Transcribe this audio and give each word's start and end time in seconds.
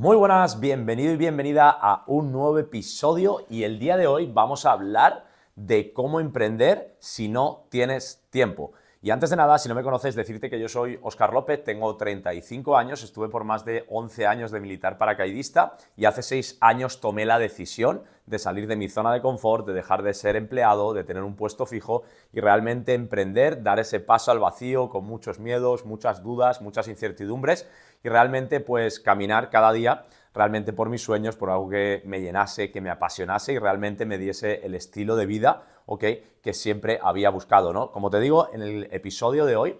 Muy 0.00 0.16
buenas, 0.16 0.60
bienvenido 0.60 1.12
y 1.12 1.18
bienvenida 1.18 1.68
a 1.68 2.04
un 2.06 2.32
nuevo 2.32 2.58
episodio 2.58 3.44
y 3.50 3.64
el 3.64 3.78
día 3.78 3.98
de 3.98 4.06
hoy 4.06 4.32
vamos 4.32 4.64
a 4.64 4.72
hablar 4.72 5.26
de 5.56 5.92
cómo 5.92 6.20
emprender 6.20 6.96
si 7.00 7.28
no 7.28 7.66
tienes 7.68 8.24
tiempo. 8.30 8.72
Y 9.02 9.08
antes 9.08 9.30
de 9.30 9.36
nada, 9.36 9.58
si 9.58 9.66
no 9.66 9.74
me 9.74 9.82
conoces, 9.82 10.14
decirte 10.14 10.50
que 10.50 10.60
yo 10.60 10.68
soy 10.68 10.98
Oscar 11.00 11.32
López, 11.32 11.64
tengo 11.64 11.96
35 11.96 12.76
años, 12.76 13.02
estuve 13.02 13.30
por 13.30 13.44
más 13.44 13.64
de 13.64 13.86
11 13.88 14.26
años 14.26 14.50
de 14.50 14.60
militar 14.60 14.98
paracaidista 14.98 15.78
y 15.96 16.04
hace 16.04 16.20
6 16.20 16.58
años 16.60 17.00
tomé 17.00 17.24
la 17.24 17.38
decisión 17.38 18.02
de 18.26 18.38
salir 18.38 18.66
de 18.66 18.76
mi 18.76 18.90
zona 18.90 19.14
de 19.14 19.22
confort, 19.22 19.66
de 19.66 19.72
dejar 19.72 20.02
de 20.02 20.12
ser 20.12 20.36
empleado, 20.36 20.92
de 20.92 21.04
tener 21.04 21.22
un 21.22 21.34
puesto 21.34 21.64
fijo 21.64 22.02
y 22.34 22.40
realmente 22.40 22.92
emprender, 22.92 23.62
dar 23.62 23.80
ese 23.80 24.00
paso 24.00 24.32
al 24.32 24.38
vacío 24.38 24.90
con 24.90 25.06
muchos 25.06 25.38
miedos, 25.38 25.86
muchas 25.86 26.22
dudas, 26.22 26.60
muchas 26.60 26.86
incertidumbres 26.86 27.66
y 28.04 28.10
realmente 28.10 28.60
pues 28.60 29.00
caminar 29.00 29.48
cada 29.48 29.72
día 29.72 30.04
realmente 30.34 30.72
por 30.72 30.90
mis 30.90 31.02
sueños, 31.02 31.36
por 31.36 31.50
algo 31.50 31.68
que 31.68 32.02
me 32.04 32.20
llenase, 32.20 32.70
que 32.70 32.80
me 32.80 32.90
apasionase 32.90 33.54
y 33.54 33.58
realmente 33.58 34.06
me 34.06 34.18
diese 34.18 34.64
el 34.64 34.74
estilo 34.74 35.16
de 35.16 35.26
vida 35.26 35.62
que 35.98 36.54
siempre 36.54 36.98
había 37.02 37.30
buscado. 37.30 37.72
¿no? 37.72 37.90
Como 37.90 38.10
te 38.10 38.20
digo, 38.20 38.48
en 38.52 38.62
el 38.62 38.88
episodio 38.92 39.44
de 39.44 39.56
hoy 39.56 39.78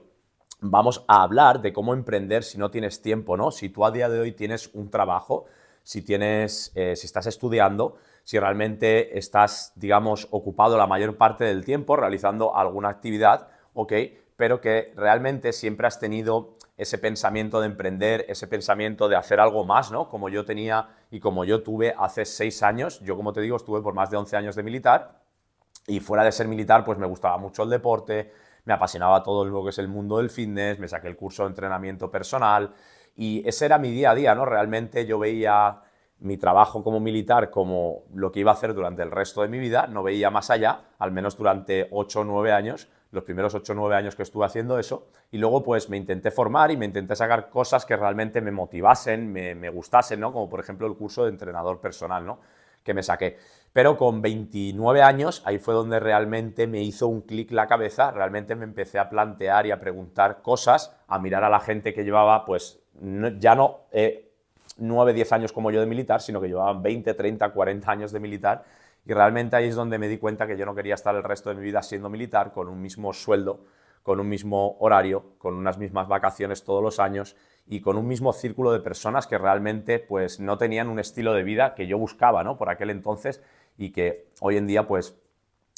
vamos 0.61 1.05
a 1.09 1.23
hablar 1.23 1.61
de 1.61 1.73
cómo 1.73 1.95
emprender 1.95 2.45
si 2.45 2.59
no 2.59 2.71
tienes 2.71 3.01
tiempo, 3.03 3.37
¿no? 3.37 3.51
Si 3.51 3.71
tú 3.71 3.85
a 3.85 3.91
día 3.91 4.09
de 4.09 4.21
hoy 4.21 4.33
tienes 4.33 4.71
un 4.75 4.91
trabajo, 4.91 5.47
si 5.83 6.03
tienes, 6.03 6.73
eh, 6.75 6.97
si 6.97 7.07
estás 7.07 7.27
estudiando, 7.27 7.97
si 8.25 8.39
realmente 8.39 9.19
estás, 9.19 9.73
digamos, 9.77 10.29
ocupado 10.31 10.77
la 10.77 10.87
mayor 10.87 11.17
parte 11.17 11.45
del 11.45 11.65
tiempo 11.65 11.97
realizando 11.97 12.55
alguna 12.55 12.91
actividad, 12.91 13.49
¿ok? 13.73 13.93
Pero 14.37 14.61
que 14.61 14.93
realmente 14.97 15.53
siempre 15.53 15.87
has 15.87 15.99
tenido 15.99 16.57
ese 16.77 16.99
pensamiento 16.99 17.61
de 17.61 17.67
emprender, 17.67 18.25
ese 18.29 18.47
pensamiento 18.47 19.09
de 19.09 19.17
hacer 19.17 19.41
algo 19.41 19.65
más, 19.65 19.91
¿no? 19.91 20.09
Como 20.09 20.29
yo 20.29 20.45
tenía 20.45 20.89
y 21.11 21.21
como 21.21 21.45
yo 21.45 21.63
tuve 21.63 21.95
hace 21.99 22.25
seis 22.25 22.63
años. 22.63 23.01
Yo, 23.01 23.17
como 23.17 23.33
te 23.33 23.41
digo, 23.41 23.57
estuve 23.57 23.83
por 23.83 23.95
más 23.95 24.11
de 24.11 24.17
11 24.17 24.37
años 24.37 24.57
de 24.57 24.63
militar 24.63 25.20
y 25.91 26.01
fuera 26.01 26.24
de 26.24 26.33
ser 26.33 26.46
militar, 26.46 26.85
pues 26.85 26.99
me 26.99 27.07
gustaba 27.07 27.37
mucho 27.37 27.65
el 27.65 27.71
deporte, 27.71 28.33
me 28.65 28.73
apasionaba 28.73 29.23
todo 29.23 29.45
lo 29.45 29.65
que 29.65 29.71
es 29.71 29.79
el 29.79 29.88
mundo 29.88 30.19
del 30.19 30.30
fitness, 30.30 30.79
me 30.79 30.87
saqué 30.87 31.09
el 31.09 31.16
curso 31.16 31.43
de 31.43 31.49
entrenamiento 31.49 32.10
personal 32.10 32.73
y 33.16 33.43
ese 33.46 33.66
era 33.66 33.79
mi 33.79 33.91
día 33.91 34.13
a 34.13 34.15
día, 34.15 34.35
¿no? 34.35 34.45
Realmente 34.45 35.05
yo 35.05 35.18
veía 35.18 35.80
mi 36.21 36.37
trabajo 36.37 36.85
como 36.85 37.01
militar 37.01 37.51
como 37.51 38.05
lo 38.15 38.30
que 38.30 38.41
iba 38.41 38.51
a 38.51 38.55
hacer 38.55 38.74
durante 38.74 39.02
el 39.02 39.11
resto 39.11 39.43
de 39.43 39.49
mi 39.49 39.59
vida, 39.59 39.87
no 39.87 40.02
veía 40.02 40.30
más 40.30 40.51
allá, 40.51 40.83
al 40.99 41.13
menos 41.13 41.37
durante 41.37 41.88
8 41.91 42.21
o 42.21 42.24
9 42.24 42.52
años, 42.52 42.88
los 43.11 43.24
primeros 43.24 43.55
8 43.55 43.73
o 43.73 43.77
9 43.77 43.96
años 43.96 44.15
que 44.15 44.23
estuve 44.23 44.45
haciendo 44.45 44.79
eso, 44.79 45.09
y 45.30 45.38
luego 45.38 45.63
pues 45.63 45.88
me 45.88 45.96
intenté 45.96 46.30
formar 46.30 46.71
y 46.71 46.77
me 46.77 46.85
intenté 46.85 47.16
sacar 47.16 47.49
cosas 47.49 47.85
que 47.87 47.96
realmente 47.96 48.41
me 48.41 48.52
motivasen, 48.52 49.33
me, 49.33 49.68
gustasen, 49.71 50.21
¿no? 50.21 50.33
Como 50.33 50.49
por 50.49 50.61
ejemplo 50.61 50.87
el 50.87 50.95
curso 50.95 51.24
de 51.24 51.30
entrenador 51.30 51.80
personal, 51.80 52.24
¿no? 52.24 52.38
Que 52.83 52.95
me 52.95 53.03
saqué. 53.03 53.39
Pero 53.73 53.97
con 53.97 54.21
29 54.21 55.03
años, 55.03 55.43
ahí 55.45 55.59
fue 55.59 55.75
donde 55.75 56.01
realmente 56.01 56.67
me 56.67 56.83
hizo 56.83 57.07
un 57.07 57.21
clic 57.21 57.53
la 57.53 57.69
cabeza, 57.69 58.11
realmente 58.11 58.57
me 58.57 58.65
empecé 58.65 58.99
a 58.99 59.09
plantear 59.09 59.67
y 59.67 59.71
a 59.71 59.79
preguntar 59.79 60.43
cosas, 60.43 60.97
a 61.07 61.19
mirar 61.19 61.45
a 61.45 61.49
la 61.49 61.61
gente 61.61 61.95
que 61.95 62.03
llevaba, 62.03 62.45
pues 62.45 62.81
ya 63.39 63.55
no 63.55 63.83
9, 64.77 65.12
10 65.12 65.33
años 65.33 65.53
como 65.53 65.71
yo 65.71 65.81
de 65.81 65.87
militar, 65.87 66.21
sino 66.21 66.41
que 66.41 66.49
llevaban 66.49 66.83
20, 66.83 67.15
30, 67.15 67.51
40 67.51 67.91
años 67.91 68.12
de 68.12 68.21
militar 68.21 68.65
y 69.06 69.12
realmente 69.12 69.56
ahí 69.56 69.69
es 69.69 69.75
donde 69.75 69.99
me 69.99 70.09
di 70.09 70.19
cuenta 70.19 70.47
que 70.47 70.56
yo 70.56 70.67
no 70.67 70.75
quería 70.75 70.95
estar 70.95 71.15
el 71.15 71.23
resto 71.23 71.51
de 71.51 71.56
mi 71.56 71.62
vida 71.62 71.83
siendo 71.83 72.09
militar 72.09 72.53
con 72.53 72.69
un 72.69 72.81
mismo 72.81 73.12
sueldo, 73.12 73.65
con 74.03 74.20
un 74.20 74.28
mismo 74.28 74.76
horario, 74.81 75.34
con 75.38 75.54
unas 75.54 75.78
mismas 75.78 76.09
vacaciones 76.09 76.65
todos 76.65 76.82
los 76.82 76.98
años 76.98 77.37
y 77.66 77.81
con 77.81 77.97
un 77.97 78.09
mismo 78.09 78.32
círculo 78.32 78.72
de 78.72 78.81
personas 78.81 79.26
que 79.26 79.38
realmente 79.38 79.98
pues 79.98 80.41
no 80.41 80.59
tenían 80.59 80.88
un 80.88 80.98
estilo 80.98 81.32
de 81.34 81.43
vida 81.43 81.75
que 81.75 81.87
yo 81.87 81.98
buscaba, 81.98 82.43
¿no? 82.43 82.56
Por 82.56 82.71
aquel 82.71 82.91
entonces 82.91 83.43
y 83.76 83.93
que 83.93 84.26
hoy 84.41 84.56
en 84.56 84.66
día 84.66 84.87
pues 84.87 85.16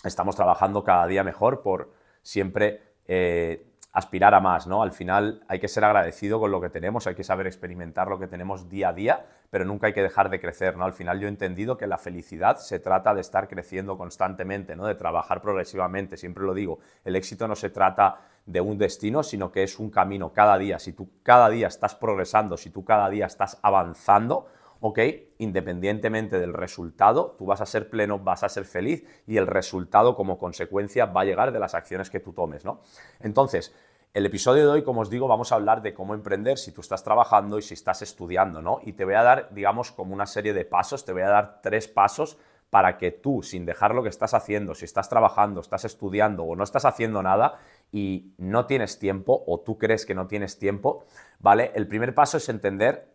estamos 0.04 0.36
trabajando 0.36 0.84
cada 0.84 1.06
día 1.06 1.24
mejor 1.24 1.62
por 1.62 1.92
siempre 2.22 2.80
eh, 3.06 3.66
aspirar 3.92 4.34
a 4.34 4.40
más, 4.40 4.66
¿no? 4.66 4.82
Al 4.82 4.92
final 4.92 5.44
hay 5.48 5.60
que 5.60 5.68
ser 5.68 5.84
agradecido 5.84 6.40
con 6.40 6.50
lo 6.50 6.60
que 6.60 6.70
tenemos, 6.70 7.06
hay 7.06 7.14
que 7.14 7.24
saber 7.24 7.46
experimentar 7.46 8.08
lo 8.08 8.18
que 8.18 8.26
tenemos 8.26 8.68
día 8.68 8.88
a 8.88 8.92
día, 8.94 9.26
pero 9.50 9.66
nunca 9.66 9.86
hay 9.86 9.92
que 9.92 10.02
dejar 10.02 10.30
de 10.30 10.40
crecer, 10.40 10.78
¿no? 10.78 10.84
Al 10.84 10.94
final 10.94 11.20
yo 11.20 11.26
he 11.26 11.30
entendido 11.30 11.76
que 11.76 11.86
la 11.86 11.98
felicidad 11.98 12.56
se 12.56 12.78
trata 12.78 13.14
de 13.14 13.20
estar 13.20 13.48
creciendo 13.48 13.98
constantemente, 13.98 14.76
¿no? 14.76 14.86
De 14.86 14.94
trabajar 14.94 15.42
progresivamente, 15.42 16.16
siempre 16.16 16.44
lo 16.44 16.54
digo, 16.54 16.78
el 17.04 17.16
éxito 17.16 17.46
no 17.46 17.54
se 17.54 17.68
trata 17.68 18.20
de 18.46 18.62
un 18.62 18.78
destino, 18.78 19.22
sino 19.22 19.52
que 19.52 19.62
es 19.62 19.78
un 19.78 19.90
camino 19.90 20.32
cada 20.32 20.56
día. 20.56 20.78
Si 20.78 20.94
tú 20.94 21.10
cada 21.22 21.50
día 21.50 21.68
estás 21.68 21.94
progresando, 21.94 22.56
si 22.56 22.70
tú 22.70 22.84
cada 22.84 23.10
día 23.10 23.26
estás 23.26 23.58
avanzando, 23.62 24.48
¿ok? 24.82 24.98
Independientemente 25.38 26.40
del 26.40 26.52
resultado, 26.52 27.36
tú 27.38 27.46
vas 27.46 27.60
a 27.60 27.66
ser 27.66 27.88
pleno, 27.88 28.18
vas 28.18 28.42
a 28.42 28.48
ser 28.48 28.64
feliz 28.64 29.04
y 29.28 29.36
el 29.36 29.46
resultado 29.46 30.16
como 30.16 30.38
consecuencia 30.38 31.06
va 31.06 31.20
a 31.20 31.24
llegar 31.24 31.52
de 31.52 31.60
las 31.60 31.74
acciones 31.74 32.10
que 32.10 32.18
tú 32.18 32.32
tomes, 32.32 32.64
¿no? 32.64 32.80
Entonces, 33.20 33.72
el 34.12 34.26
episodio 34.26 34.64
de 34.64 34.72
hoy, 34.72 34.82
como 34.82 35.02
os 35.02 35.08
digo, 35.08 35.28
vamos 35.28 35.52
a 35.52 35.54
hablar 35.54 35.82
de 35.82 35.94
cómo 35.94 36.14
emprender 36.14 36.58
si 36.58 36.72
tú 36.72 36.80
estás 36.80 37.04
trabajando 37.04 37.58
y 37.58 37.62
si 37.62 37.74
estás 37.74 38.02
estudiando, 38.02 38.60
¿no? 38.60 38.80
Y 38.82 38.94
te 38.94 39.04
voy 39.04 39.14
a 39.14 39.22
dar, 39.22 39.54
digamos, 39.54 39.92
como 39.92 40.14
una 40.14 40.26
serie 40.26 40.52
de 40.52 40.64
pasos, 40.64 41.04
te 41.04 41.12
voy 41.12 41.22
a 41.22 41.28
dar 41.28 41.60
tres 41.62 41.86
pasos 41.86 42.36
para 42.68 42.98
que 42.98 43.12
tú, 43.12 43.44
sin 43.44 43.64
dejar 43.64 43.94
lo 43.94 44.02
que 44.02 44.08
estás 44.08 44.34
haciendo, 44.34 44.74
si 44.74 44.84
estás 44.84 45.08
trabajando, 45.08 45.60
estás 45.60 45.84
estudiando 45.84 46.42
o 46.42 46.56
no 46.56 46.64
estás 46.64 46.86
haciendo 46.86 47.22
nada 47.22 47.60
y 47.92 48.34
no 48.36 48.66
tienes 48.66 48.98
tiempo 48.98 49.44
o 49.46 49.60
tú 49.60 49.78
crees 49.78 50.04
que 50.04 50.14
no 50.14 50.26
tienes 50.26 50.58
tiempo, 50.58 51.04
¿vale? 51.38 51.70
El 51.76 51.86
primer 51.86 52.14
paso 52.16 52.38
es 52.38 52.48
entender, 52.48 53.12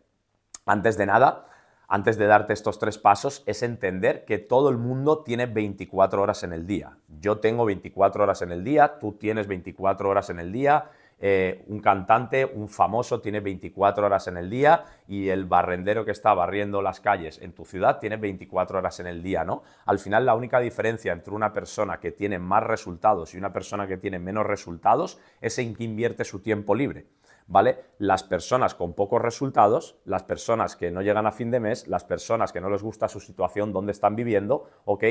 antes 0.66 0.98
de 0.98 1.08
nada, 1.08 1.46
antes 1.88 2.18
de 2.18 2.28
darte 2.28 2.54
estos 2.54 2.80
tres 2.80 2.98
pasos, 2.98 3.44
es 3.46 3.64
entender 3.64 4.26
que 4.26 4.40
todo 4.40 4.70
el 4.70 4.78
mundo 4.78 5.24
tiene 5.24 5.46
24 5.46 6.22
horas 6.22 6.44
en 6.44 6.54
el 6.54 6.68
día. 6.68 6.98
Yo 7.20 7.38
tengo 7.40 7.66
24 7.66 8.24
horas 8.24 8.42
en 8.42 8.52
el 8.52 8.64
día, 8.64 9.00
tú 9.00 9.14
tienes 9.14 9.48
24 9.48 10.10
horas 10.10 10.30
en 10.30 10.40
el 10.40 10.52
día, 10.52 10.92
eh, 11.20 11.64
un 11.68 11.80
cantante, 11.80 12.46
un 12.46 12.70
famoso, 12.70 13.22
tiene 13.22 13.40
24 13.40 14.06
horas 14.06 14.28
en 14.28 14.38
el 14.38 14.52
día 14.52 14.86
y 15.08 15.30
el 15.30 15.46
barrendero 15.46 16.06
que 16.06 16.12
está 16.12 16.34
barriendo 16.36 16.82
las 16.84 17.00
calles 17.00 17.40
en 17.42 17.54
tu 17.54 17.66
ciudad 17.66 18.00
tiene 18.00 18.18
24 18.18 18.78
horas 18.78 19.00
en 19.00 19.08
el 19.08 19.24
día, 19.24 19.44
¿no? 19.44 19.64
Al 19.86 19.98
final 19.98 20.28
la 20.28 20.36
única 20.36 20.60
diferencia 20.60 21.14
entre 21.14 21.34
una 21.34 21.54
persona 21.54 22.00
que 22.00 22.12
tiene 22.12 22.38
más 22.38 22.64
resultados 22.64 23.34
y 23.34 23.38
una 23.38 23.52
persona 23.52 23.88
que 23.88 23.98
tiene 23.98 24.20
menos 24.20 24.46
resultados 24.46 25.20
es 25.42 25.58
en 25.58 25.74
que 25.74 25.86
invierte 25.86 26.24
su 26.24 26.40
tiempo 26.40 26.76
libre. 26.76 27.08
¿Vale? 27.48 27.80
Las 27.98 28.24
personas 28.24 28.76
con 28.76 28.94
pocos 28.94 29.22
resultados, 29.22 29.96
las 30.06 30.24
personas 30.24 30.76
que 30.76 30.92
no 30.92 31.02
llegan 31.02 31.26
a 31.26 31.32
fin 31.32 31.50
de 31.50 31.60
mes, 31.60 31.88
las 31.88 32.04
personas 32.04 32.52
que 32.52 32.62
no 32.62 32.70
les 32.70 32.84
gusta 32.84 33.08
su 33.08 33.20
situación, 33.20 33.74
donde 33.74 33.94
están 33.94 34.16
viviendo, 34.16 34.70
¿ok? 34.86 35.04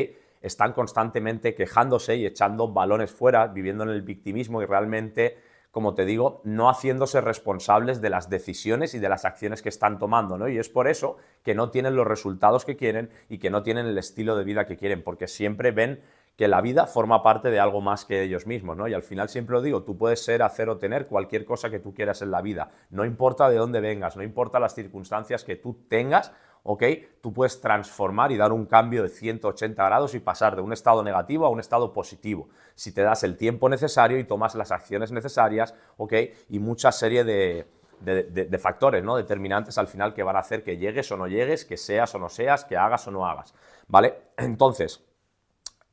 Están 0.42 0.72
constantemente 0.72 1.54
quejándose 1.54 2.16
y 2.16 2.26
echando 2.26 2.68
balones 2.68 3.10
fuera, 3.10 3.48
viviendo 3.48 3.84
en 3.84 3.90
el 3.90 4.02
victimismo 4.02 4.62
y 4.62 4.66
realmente, 4.66 5.38
como 5.70 5.94
te 5.94 6.04
digo, 6.04 6.42
no 6.44 6.68
haciéndose 6.68 7.22
responsables 7.22 8.02
de 8.02 8.10
las 8.10 8.28
decisiones 8.28 8.94
y 8.94 8.98
de 8.98 9.08
las 9.08 9.24
acciones 9.24 9.62
que 9.62 9.70
están 9.70 9.98
tomando, 9.98 10.36
¿no? 10.36 10.48
Y 10.48 10.58
es 10.58 10.68
por 10.68 10.88
eso 10.88 11.16
que 11.42 11.54
no 11.54 11.70
tienen 11.70 11.96
los 11.96 12.06
resultados 12.06 12.66
que 12.66 12.76
quieren 12.76 13.10
y 13.30 13.38
que 13.38 13.50
no 13.50 13.62
tienen 13.62 13.86
el 13.86 13.96
estilo 13.96 14.36
de 14.36 14.44
vida 14.44 14.66
que 14.66 14.76
quieren, 14.76 15.02
porque 15.02 15.26
siempre 15.26 15.70
ven 15.70 16.02
que 16.36 16.48
la 16.48 16.60
vida 16.60 16.86
forma 16.86 17.22
parte 17.22 17.50
de 17.50 17.58
algo 17.58 17.80
más 17.80 18.04
que 18.04 18.22
ellos 18.22 18.46
mismos, 18.46 18.76
¿no? 18.76 18.86
Y 18.88 18.94
al 18.94 19.02
final 19.02 19.28
siempre 19.28 19.54
lo 19.54 19.62
digo, 19.62 19.82
tú 19.82 19.96
puedes 19.96 20.22
ser, 20.22 20.42
hacer 20.42 20.68
o 20.68 20.76
tener 20.76 21.06
cualquier 21.06 21.44
cosa 21.44 21.70
que 21.70 21.80
tú 21.80 21.94
quieras 21.94 22.20
en 22.22 22.30
la 22.30 22.42
vida, 22.42 22.70
no 22.90 23.04
importa 23.04 23.48
de 23.48 23.56
dónde 23.56 23.80
vengas, 23.80 24.16
no 24.16 24.22
importa 24.22 24.60
las 24.60 24.74
circunstancias 24.74 25.44
que 25.44 25.56
tú 25.56 25.86
tengas, 25.88 26.32
¿ok? 26.62 26.82
Tú 27.22 27.32
puedes 27.32 27.60
transformar 27.60 28.32
y 28.32 28.36
dar 28.36 28.52
un 28.52 28.66
cambio 28.66 29.02
de 29.02 29.08
180 29.08 29.82
grados 29.82 30.14
y 30.14 30.20
pasar 30.20 30.56
de 30.56 30.62
un 30.62 30.72
estado 30.72 31.02
negativo 31.02 31.46
a 31.46 31.48
un 31.48 31.60
estado 31.60 31.92
positivo, 31.92 32.48
si 32.74 32.92
te 32.92 33.02
das 33.02 33.22
el 33.24 33.36
tiempo 33.36 33.68
necesario 33.68 34.18
y 34.18 34.24
tomas 34.24 34.54
las 34.56 34.72
acciones 34.72 35.12
necesarias, 35.12 35.74
¿ok? 35.96 36.12
Y 36.50 36.58
mucha 36.58 36.92
serie 36.92 37.24
de, 37.24 37.66
de, 38.00 38.58
factores, 38.58 39.02
¿no? 39.02 39.16
Determinantes 39.16 39.78
al 39.78 39.86
final 39.86 40.12
que 40.12 40.22
van 40.22 40.36
a 40.36 40.40
hacer 40.40 40.62
que 40.62 40.76
llegues 40.76 41.10
o 41.12 41.16
no 41.16 41.28
llegues, 41.28 41.64
que 41.64 41.76
seas 41.76 42.14
o 42.14 42.18
no 42.18 42.28
seas, 42.28 42.64
que 42.64 42.76
hagas 42.76 43.06
o 43.08 43.10
no 43.10 43.26
hagas, 43.26 43.54
¿vale? 43.86 44.14
Entonces, 44.36 45.02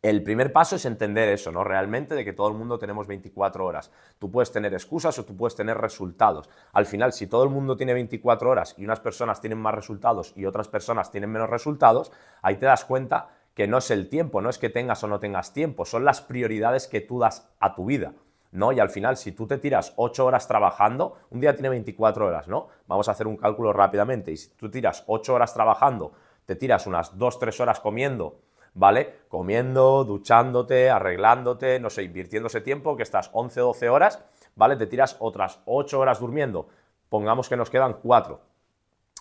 el 0.03 0.21
primer 0.21 0.51
paso 0.51 0.75
es 0.75 0.85
entender 0.85 1.29
eso, 1.29 1.53
¿no? 1.53 1.63
Realmente 1.63 2.13
de 2.13 2.25
que 2.25 2.33
todo 2.33 2.49
el 2.49 2.55
mundo 2.55 2.77
tenemos 2.77 3.07
24 3.07 3.65
horas. 3.65 3.89
Tú 4.19 4.29
puedes 4.29 4.51
tener 4.51 4.73
excusas 4.73 5.17
o 5.17 5.23
tú 5.23 5.37
puedes 5.37 5.55
tener 5.55 5.77
resultados. 5.77 6.49
Al 6.73 6.85
final, 6.85 7.13
si 7.13 7.25
todo 7.25 7.45
el 7.45 7.49
mundo 7.49 7.77
tiene 7.77 7.93
24 7.93 8.49
horas 8.49 8.75
y 8.77 8.83
unas 8.83 8.99
personas 8.99 9.39
tienen 9.39 9.59
más 9.59 9.73
resultados 9.73 10.33
y 10.35 10.45
otras 10.45 10.67
personas 10.67 11.09
tienen 11.09 11.31
menos 11.31 11.49
resultados, 11.49 12.11
ahí 12.41 12.57
te 12.57 12.65
das 12.65 12.83
cuenta 12.83 13.29
que 13.53 13.65
no 13.65 13.77
es 13.77 13.91
el 13.91 14.09
tiempo, 14.09 14.41
no 14.41 14.49
es 14.49 14.57
que 14.57 14.69
tengas 14.69 15.01
o 15.05 15.07
no 15.07 15.19
tengas 15.19 15.53
tiempo, 15.53 15.85
son 15.85 16.03
las 16.03 16.21
prioridades 16.21 16.87
que 16.87 16.99
tú 16.99 17.19
das 17.19 17.49
a 17.61 17.73
tu 17.73 17.85
vida. 17.85 18.13
¿no? 18.51 18.73
Y 18.73 18.81
al 18.81 18.89
final, 18.89 19.15
si 19.15 19.31
tú 19.31 19.47
te 19.47 19.57
tiras 19.57 19.93
8 19.95 20.25
horas 20.25 20.47
trabajando, 20.49 21.15
un 21.29 21.39
día 21.39 21.53
tiene 21.53 21.69
24 21.69 22.27
horas, 22.27 22.47
¿no? 22.49 22.67
Vamos 22.87 23.07
a 23.07 23.11
hacer 23.11 23.25
un 23.25 23.37
cálculo 23.37 23.71
rápidamente. 23.71 24.31
Y 24.31 24.37
si 24.37 24.49
tú 24.49 24.69
tiras 24.69 25.05
8 25.07 25.33
horas 25.33 25.53
trabajando, 25.53 26.11
te 26.45 26.55
tiras 26.55 26.85
unas 26.87 27.17
2-3 27.17 27.59
horas 27.61 27.79
comiendo, 27.79 28.41
¿vale? 28.73 29.21
Comiendo, 29.27 30.03
duchándote, 30.03 30.89
arreglándote, 30.89 31.79
no 31.79 31.89
sé, 31.89 32.03
invirtiendo 32.03 32.47
ese 32.47 32.61
tiempo, 32.61 32.95
que 32.95 33.03
estás 33.03 33.29
11 33.33 33.61
o 33.61 33.65
12 33.67 33.89
horas, 33.89 34.23
¿vale? 34.55 34.75
Te 34.75 34.87
tiras 34.87 35.15
otras 35.19 35.59
8 35.65 35.99
horas 35.99 36.19
durmiendo, 36.19 36.67
pongamos 37.09 37.49
que 37.49 37.57
nos 37.57 37.69
quedan 37.69 37.93
4. 37.93 38.41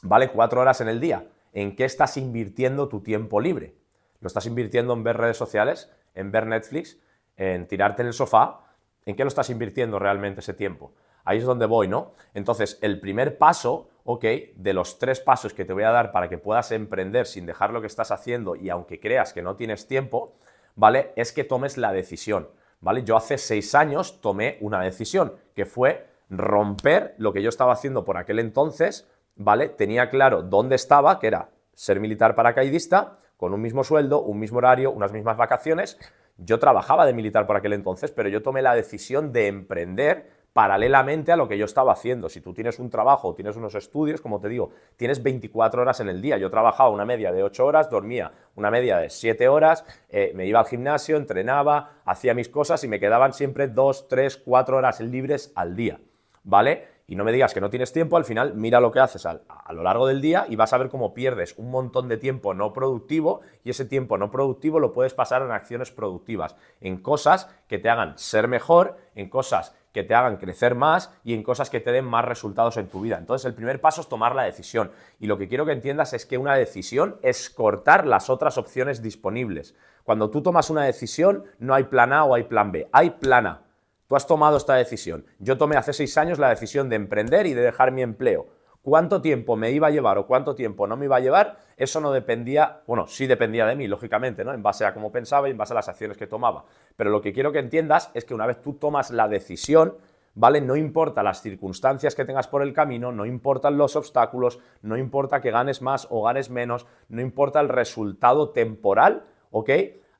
vale 0.03 0.29
cuatro 0.29 0.61
horas 0.61 0.81
en 0.81 0.89
el 0.89 1.01
día. 1.01 1.27
¿En 1.53 1.77
qué 1.77 1.85
estás 1.85 2.17
invirtiendo 2.17 2.89
tu 2.89 3.01
tiempo 3.01 3.41
libre? 3.41 3.75
¿Lo 4.21 4.27
estás 4.27 4.47
invirtiendo 4.47 4.95
en 4.95 5.05
ver 5.05 5.19
redes 5.19 5.37
sociales, 5.37 5.93
en 6.15 6.33
ver 6.33 6.47
Netflix, 6.47 6.99
en 7.37 7.67
tirarte 7.67 8.03
en 8.03 8.09
el 8.09 8.15
sofá? 8.15 8.61
¿En 9.05 9.17
qué 9.17 9.25
lo 9.25 9.29
estás 9.29 9.51
invirtiendo 9.51 9.99
realmente 9.99 10.41
ese 10.41 10.55
tiempo? 10.55 10.93
Ahí 11.25 11.39
es 11.39 11.45
donde 11.45 11.67
voy, 11.67 11.89
¿no? 11.89 12.13
Entonces, 12.35 12.79
el 12.83 13.01
primer 13.01 13.39
paso, 13.39 13.89
ok, 14.05 14.25
de 14.57 14.73
los 14.73 14.99
tres 14.99 15.21
pasos 15.21 15.55
que 15.55 15.65
te 15.65 15.73
voy 15.73 15.85
a 15.85 15.91
dar 15.91 16.13
para 16.13 16.29
que 16.29 16.39
puedas 16.39 16.73
emprender 16.73 17.27
sin 17.27 17.47
dejar 17.47 17.73
lo 17.73 17.81
que 17.81 17.87
estás 17.87 18.11
haciendo 18.11 18.57
y 18.57 18.71
aunque 18.71 19.01
creas 19.01 19.33
que 19.33 19.43
no 19.43 19.57
tienes 19.57 19.87
tiempo, 19.87 20.35
¿vale? 20.75 21.13
Es 21.17 21.33
que 21.33 21.45
tomes 21.45 21.77
la 21.77 21.93
decisión, 21.93 22.49
¿vale? 22.81 23.05
Yo 23.05 23.17
hace 23.17 23.39
seis 23.39 23.75
años 23.75 24.21
tomé 24.21 24.59
una 24.61 24.81
decisión, 24.81 25.35
que 25.55 25.67
fue 25.67 26.07
romper 26.29 27.15
lo 27.19 27.33
que 27.33 27.43
yo 27.43 27.49
estaba 27.49 27.73
haciendo 27.73 28.05
por 28.05 28.17
aquel 28.17 28.39
entonces, 28.39 29.09
¿vale? 29.37 29.69
Tenía 29.69 30.11
claro 30.11 30.43
dónde 30.43 30.77
estaba, 30.77 31.19
que 31.19 31.27
era 31.29 31.51
ser 31.75 32.01
militar 32.01 32.35
paracaidista, 32.35 33.19
con 33.37 33.53
un 33.53 33.61
mismo 33.61 33.85
sueldo, 33.85 34.23
un 34.23 34.39
mismo 34.39 34.59
horario, 34.59 34.93
unas 34.93 35.13
mismas 35.13 35.37
vacaciones. 35.37 35.99
Yo 36.39 36.59
trabajaba 36.59 37.07
de 37.07 37.13
militar 37.13 37.47
por 37.47 37.57
aquel 37.57 37.73
entonces, 37.73 38.11
pero 38.11 38.29
yo 38.29 38.43
tomé 38.43 38.63
la 38.63 38.75
decisión 38.75 39.33
de 39.33 39.49
emprender 39.49 40.31
paralelamente 40.53 41.33
a 41.33 41.37
lo 41.37 41.49
que 41.49 41.57
yo 41.57 41.65
estaba 41.65 41.93
haciendo. 41.93 42.29
Si 42.29 42.41
tú 42.41 42.53
tienes 42.53 42.79
un 42.79 42.91
trabajo 42.91 43.35
tienes 43.35 43.57
unos 43.57 43.75
estudios, 43.75 44.21
como 44.21 44.41
te 44.41 44.49
digo, 44.49 44.71
tienes 44.97 45.23
24 45.23 45.83
horas 45.83 46.01
en 46.01 46.09
el 46.09 46.21
día. 46.21 46.37
Yo 46.39 46.51
trabajaba 46.51 46.91
una 46.91 47.05
media 47.05 47.33
de 47.33 47.43
8 47.43 47.65
horas, 47.65 47.91
dormía 47.91 48.33
una 48.55 48.71
media 48.71 48.99
de 48.99 49.11
7 49.11 49.49
horas, 49.49 49.85
eh, 50.09 50.33
me 50.35 50.47
iba 50.47 50.61
al 50.61 50.67
gimnasio, 50.67 51.17
entrenaba, 51.17 52.03
hacía 52.05 52.35
mis 52.35 52.49
cosas 52.49 52.85
y 52.85 52.89
me 52.89 53.01
quedaban 53.01 53.33
siempre 53.33 53.69
2, 53.69 54.09
3, 54.09 54.37
4 54.45 54.77
horas 54.77 55.01
libres 55.01 55.53
al 55.55 55.75
día. 55.75 56.01
¿Vale? 56.45 56.93
Y 57.07 57.17
no 57.17 57.25
me 57.25 57.33
digas 57.33 57.53
que 57.53 57.61
no 57.61 57.69
tienes 57.69 57.93
tiempo, 57.93 58.17
al 58.17 58.25
final 58.25 58.55
mira 58.55 58.81
lo 58.81 58.91
que 58.91 59.01
haces 59.01 59.27
a, 59.27 59.43
a 59.49 59.73
lo 59.73 59.83
largo 59.83 60.07
del 60.07 60.21
día 60.21 60.47
y 60.49 60.57
vas 60.57 60.73
a 60.73 60.79
ver 60.79 60.89
cómo 60.89 61.13
pierdes 61.15 61.55
un 61.59 61.71
montón 61.71 62.09
de 62.09 62.17
tiempo 62.17 62.55
no 62.55 62.73
productivo 62.73 63.41
y 63.65 63.71
ese 63.71 63.85
tiempo 63.85 64.19
no 64.19 64.31
productivo 64.31 64.81
lo 64.81 64.93
puedes 64.93 65.13
pasar 65.13 65.43
en 65.43 65.51
acciones 65.51 65.91
productivas, 65.91 66.57
en 66.81 66.99
cosas 66.99 67.51
que 67.69 67.79
te 67.79 67.91
hagan 67.91 68.17
ser 68.19 68.49
mejor, 68.49 68.97
en 69.15 69.29
cosas 69.29 69.75
que 69.93 70.03
te 70.03 70.15
hagan 70.15 70.37
crecer 70.37 70.75
más 70.75 71.11
y 71.25 71.35
en 71.35 71.43
cosas 71.43 71.71
que 71.71 71.81
te 71.81 71.93
den 71.93 72.05
más 72.05 72.25
resultados 72.25 72.77
en 72.77 72.89
tu 72.89 73.01
vida. 73.01 73.19
Entonces, 73.19 73.47
el 73.47 73.55
primer 73.55 73.81
paso 73.81 74.01
es 74.01 74.09
tomar 74.09 74.35
la 74.35 74.45
decisión. 74.45 74.91
Y 75.21 75.27
lo 75.27 75.39
que 75.39 75.49
quiero 75.49 75.67
que 75.67 75.73
entiendas 75.73 76.13
es 76.13 76.27
que 76.27 76.39
una 76.39 76.55
decisión 76.55 77.19
es 77.23 77.51
cortar 77.51 78.07
las 78.07 78.31
otras 78.31 78.59
opciones 78.59 79.03
disponibles. 79.03 79.75
Cuando 80.05 80.31
tú 80.31 80.43
tomas 80.43 80.71
una 80.71 80.85
decisión, 80.85 81.45
no 81.59 81.75
hay 81.75 81.85
plan 81.85 82.13
A 82.13 82.25
o 82.25 82.35
hay 82.35 82.45
plan 82.45 82.73
B, 82.73 82.89
hay 82.93 83.11
plan 83.11 83.47
A. 83.47 83.63
Tú 84.09 84.17
has 84.17 84.27
tomado 84.27 84.57
esta 84.57 84.75
decisión. 84.75 85.25
Yo 85.39 85.57
tomé 85.57 85.77
hace 85.77 85.93
seis 85.93 86.19
años 86.19 86.39
la 86.39 86.51
decisión 86.51 86.89
de 86.89 86.97
emprender 86.97 87.47
y 87.47 87.55
de 87.55 87.63
dejar 87.63 87.93
mi 87.93 88.03
empleo. 88.03 88.47
¿Cuánto 88.83 89.23
tiempo 89.23 89.55
me 89.55 89.71
iba 89.71 89.87
a 89.87 89.91
llevar 89.91 90.19
o 90.19 90.27
cuánto 90.27 90.57
tiempo 90.57 90.89
no 90.89 90.97
me 90.97 91.05
iba 91.05 91.15
a 91.15 91.21
llevar? 91.21 91.59
Eso 91.77 92.01
no 92.01 92.11
dependía, 92.11 92.83
bueno, 92.89 93.07
sí 93.07 93.29
dependía 93.29 93.65
de 93.65 93.77
mí, 93.77 93.87
lógicamente, 93.87 94.45
¿no? 94.45 94.53
En 94.53 94.63
base 94.63 94.85
a 94.85 94.93
cómo 94.93 95.13
pensaba 95.13 95.47
y 95.47 95.53
en 95.53 95.57
base 95.57 95.73
a 95.73 95.77
las 95.77 95.89
acciones 95.89 96.17
que 96.17 96.27
tomaba. 96.27 96.65
Pero 96.97 97.11
lo 97.11 97.23
que 97.23 97.33
quiero 97.33 97.53
que 97.53 97.61
entiendas 97.61 98.11
es 98.13 98.25
que 98.25 98.35
una 98.35 98.45
vez 98.45 98.61
tú 98.61 98.75
tomas 98.75 99.13
la 99.13 99.29
decisión, 99.29 99.99
¿vale? 100.35 100.61
No 100.61 100.75
importa 100.75 101.23
las 101.23 101.43
circunstancias 101.43 102.17
que 102.17 102.25
tengas 102.25 102.49
por 102.49 102.61
el 102.61 102.73
camino, 102.73 103.13
no 103.13 103.25
importan 103.25 103.79
los 103.79 103.95
obstáculos, 103.95 104.59
no 104.83 104.97
importa 104.97 105.41
que 105.41 105.53
ganes 105.53 105.81
más 105.81 106.09
o 106.11 106.25
ganes 106.25 106.51
menos, 106.51 106.87
no 107.09 107.21
importa 107.21 107.61
el 107.61 107.69
resultado 107.69 108.51
temporal, 108.51 109.27
¿ok? 109.53 109.71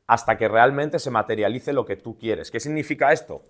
Hasta 0.07 0.39
que 0.39 0.47
realmente 0.47 1.01
se 1.01 1.11
materialice 1.11 1.73
lo 1.73 1.85
que 1.85 1.97
tú 1.97 2.17
quieres. 2.17 2.53
¿Qué 2.53 2.61
significa 2.61 3.13
esto? 3.13 3.43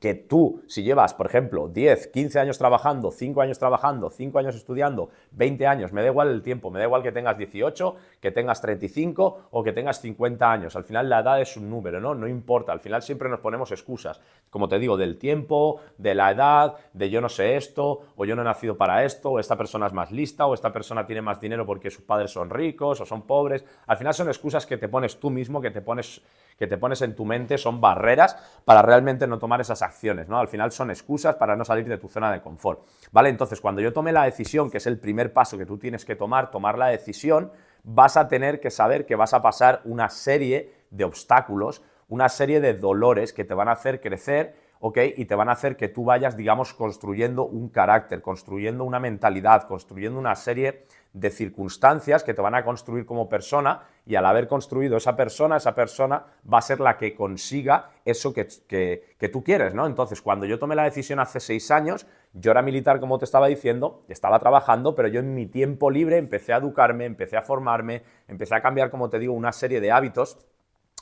Que 0.00 0.14
tú, 0.14 0.62
si 0.68 0.82
llevas, 0.82 1.14
por 1.14 1.26
ejemplo, 1.26 1.68
10, 1.68 2.08
15 2.08 2.38
años 2.38 2.58
trabajando, 2.58 3.10
5 3.10 3.40
años 3.40 3.58
trabajando, 3.58 4.10
5 4.10 4.38
años 4.38 4.54
estudiando, 4.54 5.10
20 5.32 5.66
años, 5.66 5.92
me 5.92 6.02
da 6.02 6.08
igual 6.08 6.28
el 6.28 6.42
tiempo, 6.42 6.70
me 6.70 6.78
da 6.78 6.84
igual 6.84 7.02
que 7.02 7.12
tengas 7.12 7.36
18, 7.36 7.96
que 8.20 8.30
tengas 8.30 8.60
35 8.60 9.48
o 9.50 9.62
que 9.64 9.72
tengas 9.72 10.00
50 10.00 10.50
años. 10.50 10.76
Al 10.76 10.84
final 10.84 11.08
la 11.08 11.20
edad 11.20 11.40
es 11.40 11.56
un 11.56 11.68
número, 11.68 12.00
¿no? 12.00 12.14
No 12.14 12.28
importa, 12.28 12.72
al 12.72 12.80
final 12.80 13.02
siempre 13.02 13.28
nos 13.28 13.40
ponemos 13.40 13.72
excusas, 13.72 14.20
como 14.50 14.68
te 14.68 14.78
digo, 14.78 14.96
del 14.96 15.18
tiempo, 15.18 15.80
de 15.96 16.14
la 16.14 16.30
edad, 16.30 16.74
de 16.92 17.10
yo 17.10 17.20
no 17.20 17.28
sé 17.28 17.56
esto, 17.56 18.02
o 18.16 18.24
yo 18.24 18.36
no 18.36 18.42
he 18.42 18.44
nacido 18.44 18.76
para 18.76 19.04
esto, 19.04 19.30
o 19.32 19.38
esta 19.38 19.56
persona 19.56 19.86
es 19.86 19.92
más 19.92 20.12
lista, 20.12 20.46
o 20.46 20.54
esta 20.54 20.72
persona 20.72 21.06
tiene 21.06 21.22
más 21.22 21.40
dinero 21.40 21.66
porque 21.66 21.90
sus 21.90 22.04
padres 22.04 22.30
son 22.30 22.50
ricos 22.50 23.00
o 23.00 23.06
son 23.06 23.22
pobres. 23.22 23.64
Al 23.86 23.96
final 23.96 24.14
son 24.14 24.28
excusas 24.28 24.66
que 24.66 24.76
te 24.76 24.88
pones 24.88 25.18
tú 25.18 25.30
mismo, 25.30 25.60
que 25.60 25.70
te 25.70 25.80
pones, 25.80 26.22
que 26.58 26.66
te 26.66 26.76
pones 26.76 27.00
en 27.02 27.14
tu 27.14 27.24
mente, 27.24 27.56
son 27.56 27.80
barreras 27.80 28.36
para 28.64 28.82
realmente 28.82 29.26
no 29.26 29.38
tomar 29.38 29.60
esas 29.60 29.80
acciones, 29.82 30.28
¿no? 30.28 30.38
Al 30.38 30.48
final 30.48 30.72
son 30.72 30.90
excusas 30.90 31.36
para 31.36 31.56
no 31.56 31.64
salir 31.64 31.88
de 31.88 31.98
tu 31.98 32.08
zona 32.08 32.32
de 32.32 32.40
confort, 32.40 32.84
¿vale? 33.12 33.28
Entonces, 33.28 33.60
cuando 33.60 33.80
yo 33.80 33.92
tome 33.92 34.12
la 34.12 34.24
decisión, 34.24 34.70
que 34.70 34.78
es 34.78 34.86
el 34.86 34.98
primer 34.98 35.32
paso 35.32 35.56
que 35.56 35.66
tú 35.66 35.78
tienes 35.78 36.04
que 36.04 36.16
tomar, 36.16 36.50
tomar 36.50 36.76
la 36.76 36.88
decisión, 36.88 37.52
vas 37.84 38.16
a 38.16 38.28
tener 38.28 38.60
que 38.60 38.70
saber 38.70 39.06
que 39.06 39.14
vas 39.14 39.34
a 39.34 39.40
pasar 39.40 39.80
una 39.84 40.08
serie 40.10 40.74
de 40.90 41.04
obstáculos, 41.04 41.82
una 42.08 42.28
serie 42.28 42.60
de 42.60 42.74
dolores 42.74 43.32
que 43.32 43.44
te 43.44 43.54
van 43.54 43.68
a 43.68 43.72
hacer 43.72 44.00
crecer, 44.00 44.54
¿ok? 44.80 44.98
Y 45.16 45.24
te 45.24 45.34
van 45.34 45.48
a 45.48 45.52
hacer 45.52 45.76
que 45.76 45.88
tú 45.88 46.04
vayas, 46.04 46.36
digamos, 46.36 46.74
construyendo 46.74 47.44
un 47.44 47.68
carácter, 47.68 48.22
construyendo 48.22 48.84
una 48.84 49.00
mentalidad, 49.00 49.66
construyendo 49.66 50.18
una 50.18 50.34
serie 50.36 50.84
de 51.12 51.30
circunstancias 51.30 52.22
que 52.22 52.34
te 52.34 52.42
van 52.42 52.54
a 52.54 52.64
construir 52.64 53.06
como 53.06 53.28
persona 53.28 53.82
y 54.06 54.14
al 54.14 54.26
haber 54.26 54.46
construido 54.46 54.96
esa 54.96 55.16
persona, 55.16 55.56
esa 55.56 55.74
persona 55.74 56.24
va 56.50 56.58
a 56.58 56.62
ser 56.62 56.80
la 56.80 56.96
que 56.96 57.14
consiga 57.14 57.90
eso 58.04 58.32
que, 58.32 58.46
que, 58.68 59.28
tú 59.28 59.42
quieres, 59.42 59.74
¿no? 59.74 59.86
Entonces, 59.86 60.22
cuando 60.22 60.46
yo 60.46 60.58
tomé 60.58 60.74
la 60.74 60.84
decisión 60.84 61.18
hace 61.18 61.40
seis 61.40 61.70
años, 61.70 62.06
yo 62.32 62.50
era 62.50 62.62
militar, 62.62 63.00
como 63.00 63.18
te 63.18 63.24
estaba 63.24 63.48
diciendo, 63.48 64.04
estaba 64.08 64.38
trabajando, 64.38 64.94
pero 64.94 65.08
yo 65.08 65.20
en 65.20 65.34
mi 65.34 65.46
tiempo 65.46 65.90
libre 65.90 66.18
empecé 66.18 66.52
a 66.52 66.58
educarme, 66.58 67.04
empecé 67.04 67.36
a 67.36 67.42
formarme, 67.42 68.02
empecé 68.28 68.54
a 68.54 68.62
cambiar, 68.62 68.90
como 68.90 69.10
te 69.10 69.18
digo, 69.18 69.32
una 69.32 69.52
serie 69.52 69.80
de 69.80 69.90
hábitos 69.90 70.38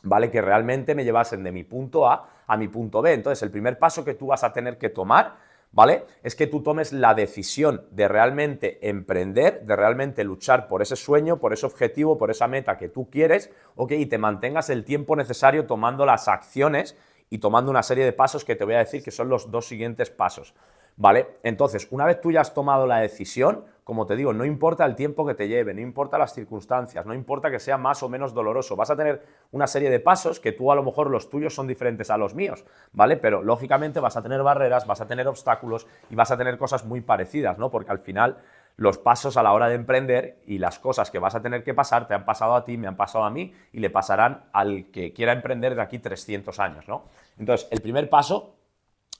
¿vale? 0.02 0.30
Que 0.30 0.40
realmente 0.40 0.94
me 0.94 1.04
llevasen 1.04 1.42
de 1.42 1.52
mi 1.52 1.64
punto 1.64 2.08
A 2.08 2.30
a 2.46 2.56
mi 2.56 2.68
punto 2.68 3.02
B. 3.02 3.12
Entonces, 3.12 3.42
el 3.42 3.50
primer 3.50 3.78
paso 3.78 4.04
que 4.04 4.14
tú 4.14 4.28
vas 4.28 4.44
a 4.44 4.52
tener 4.52 4.78
que 4.78 4.88
tomar 4.88 5.46
¿vale? 5.76 6.06
Es 6.22 6.34
que 6.34 6.46
tú 6.46 6.62
tomes 6.62 6.92
la 6.94 7.12
decisión 7.14 7.84
de 7.90 8.08
realmente 8.08 8.88
emprender, 8.88 9.60
de 9.62 9.76
realmente 9.76 10.24
luchar 10.24 10.68
por 10.68 10.80
ese 10.80 10.96
sueño, 10.96 11.38
por 11.38 11.52
ese 11.52 11.66
objetivo, 11.66 12.16
por 12.16 12.30
esa 12.30 12.48
meta 12.48 12.78
que 12.78 12.88
tú 12.88 13.10
quieres, 13.10 13.50
¿ok? 13.74 13.92
Y 13.92 14.06
te 14.06 14.16
mantengas 14.16 14.70
el 14.70 14.84
tiempo 14.84 15.16
necesario 15.16 15.66
tomando 15.66 16.06
las 16.06 16.28
acciones 16.28 16.96
y 17.28 17.38
tomando 17.38 17.70
una 17.70 17.82
serie 17.82 18.06
de 18.06 18.14
pasos 18.14 18.44
que 18.44 18.56
te 18.56 18.64
voy 18.64 18.74
a 18.74 18.78
decir 18.78 19.02
que 19.02 19.10
son 19.10 19.28
los 19.28 19.50
dos 19.50 19.66
siguientes 19.66 20.08
pasos. 20.10 20.54
¿Vale? 20.98 21.38
Entonces, 21.42 21.88
una 21.90 22.06
vez 22.06 22.20
tú 22.22 22.32
ya 22.32 22.40
has 22.40 22.54
tomado 22.54 22.86
la 22.86 22.98
decisión, 22.98 23.64
como 23.84 24.06
te 24.06 24.16
digo, 24.16 24.32
no 24.32 24.46
importa 24.46 24.86
el 24.86 24.96
tiempo 24.96 25.26
que 25.26 25.34
te 25.34 25.46
lleve, 25.46 25.74
no 25.74 25.80
importa 25.82 26.16
las 26.16 26.34
circunstancias, 26.34 27.04
no 27.04 27.12
importa 27.12 27.50
que 27.50 27.60
sea 27.60 27.76
más 27.76 28.02
o 28.02 28.08
menos 28.08 28.32
doloroso, 28.32 28.76
vas 28.76 28.90
a 28.90 28.96
tener 28.96 29.22
una 29.52 29.66
serie 29.66 29.90
de 29.90 30.00
pasos 30.00 30.40
que 30.40 30.52
tú 30.52 30.72
a 30.72 30.74
lo 30.74 30.82
mejor 30.82 31.10
los 31.10 31.28
tuyos 31.28 31.54
son 31.54 31.66
diferentes 31.66 32.10
a 32.10 32.16
los 32.16 32.34
míos, 32.34 32.64
¿vale? 32.92 33.18
Pero 33.18 33.42
lógicamente 33.42 34.00
vas 34.00 34.16
a 34.16 34.22
tener 34.22 34.42
barreras, 34.42 34.86
vas 34.86 35.02
a 35.02 35.06
tener 35.06 35.28
obstáculos 35.28 35.86
y 36.08 36.14
vas 36.14 36.30
a 36.30 36.38
tener 36.38 36.56
cosas 36.56 36.84
muy 36.84 37.02
parecidas, 37.02 37.58
¿no? 37.58 37.70
Porque 37.70 37.92
al 37.92 37.98
final 37.98 38.38
los 38.76 38.98
pasos 38.98 39.36
a 39.36 39.42
la 39.42 39.52
hora 39.52 39.68
de 39.68 39.74
emprender 39.74 40.38
y 40.46 40.58
las 40.58 40.78
cosas 40.78 41.10
que 41.10 41.18
vas 41.18 41.34
a 41.34 41.42
tener 41.42 41.62
que 41.62 41.74
pasar 41.74 42.08
te 42.08 42.14
han 42.14 42.24
pasado 42.24 42.54
a 42.54 42.64
ti, 42.64 42.76
me 42.76 42.88
han 42.88 42.96
pasado 42.96 43.24
a 43.24 43.30
mí 43.30 43.54
y 43.72 43.80
le 43.80 43.90
pasarán 43.90 44.46
al 44.52 44.90
que 44.90 45.12
quiera 45.12 45.32
emprender 45.32 45.74
de 45.74 45.82
aquí 45.82 45.98
300 45.98 46.58
años, 46.58 46.88
¿no? 46.88 47.04
Entonces, 47.38 47.68
el 47.70 47.80
primer 47.82 48.10
paso 48.10 48.55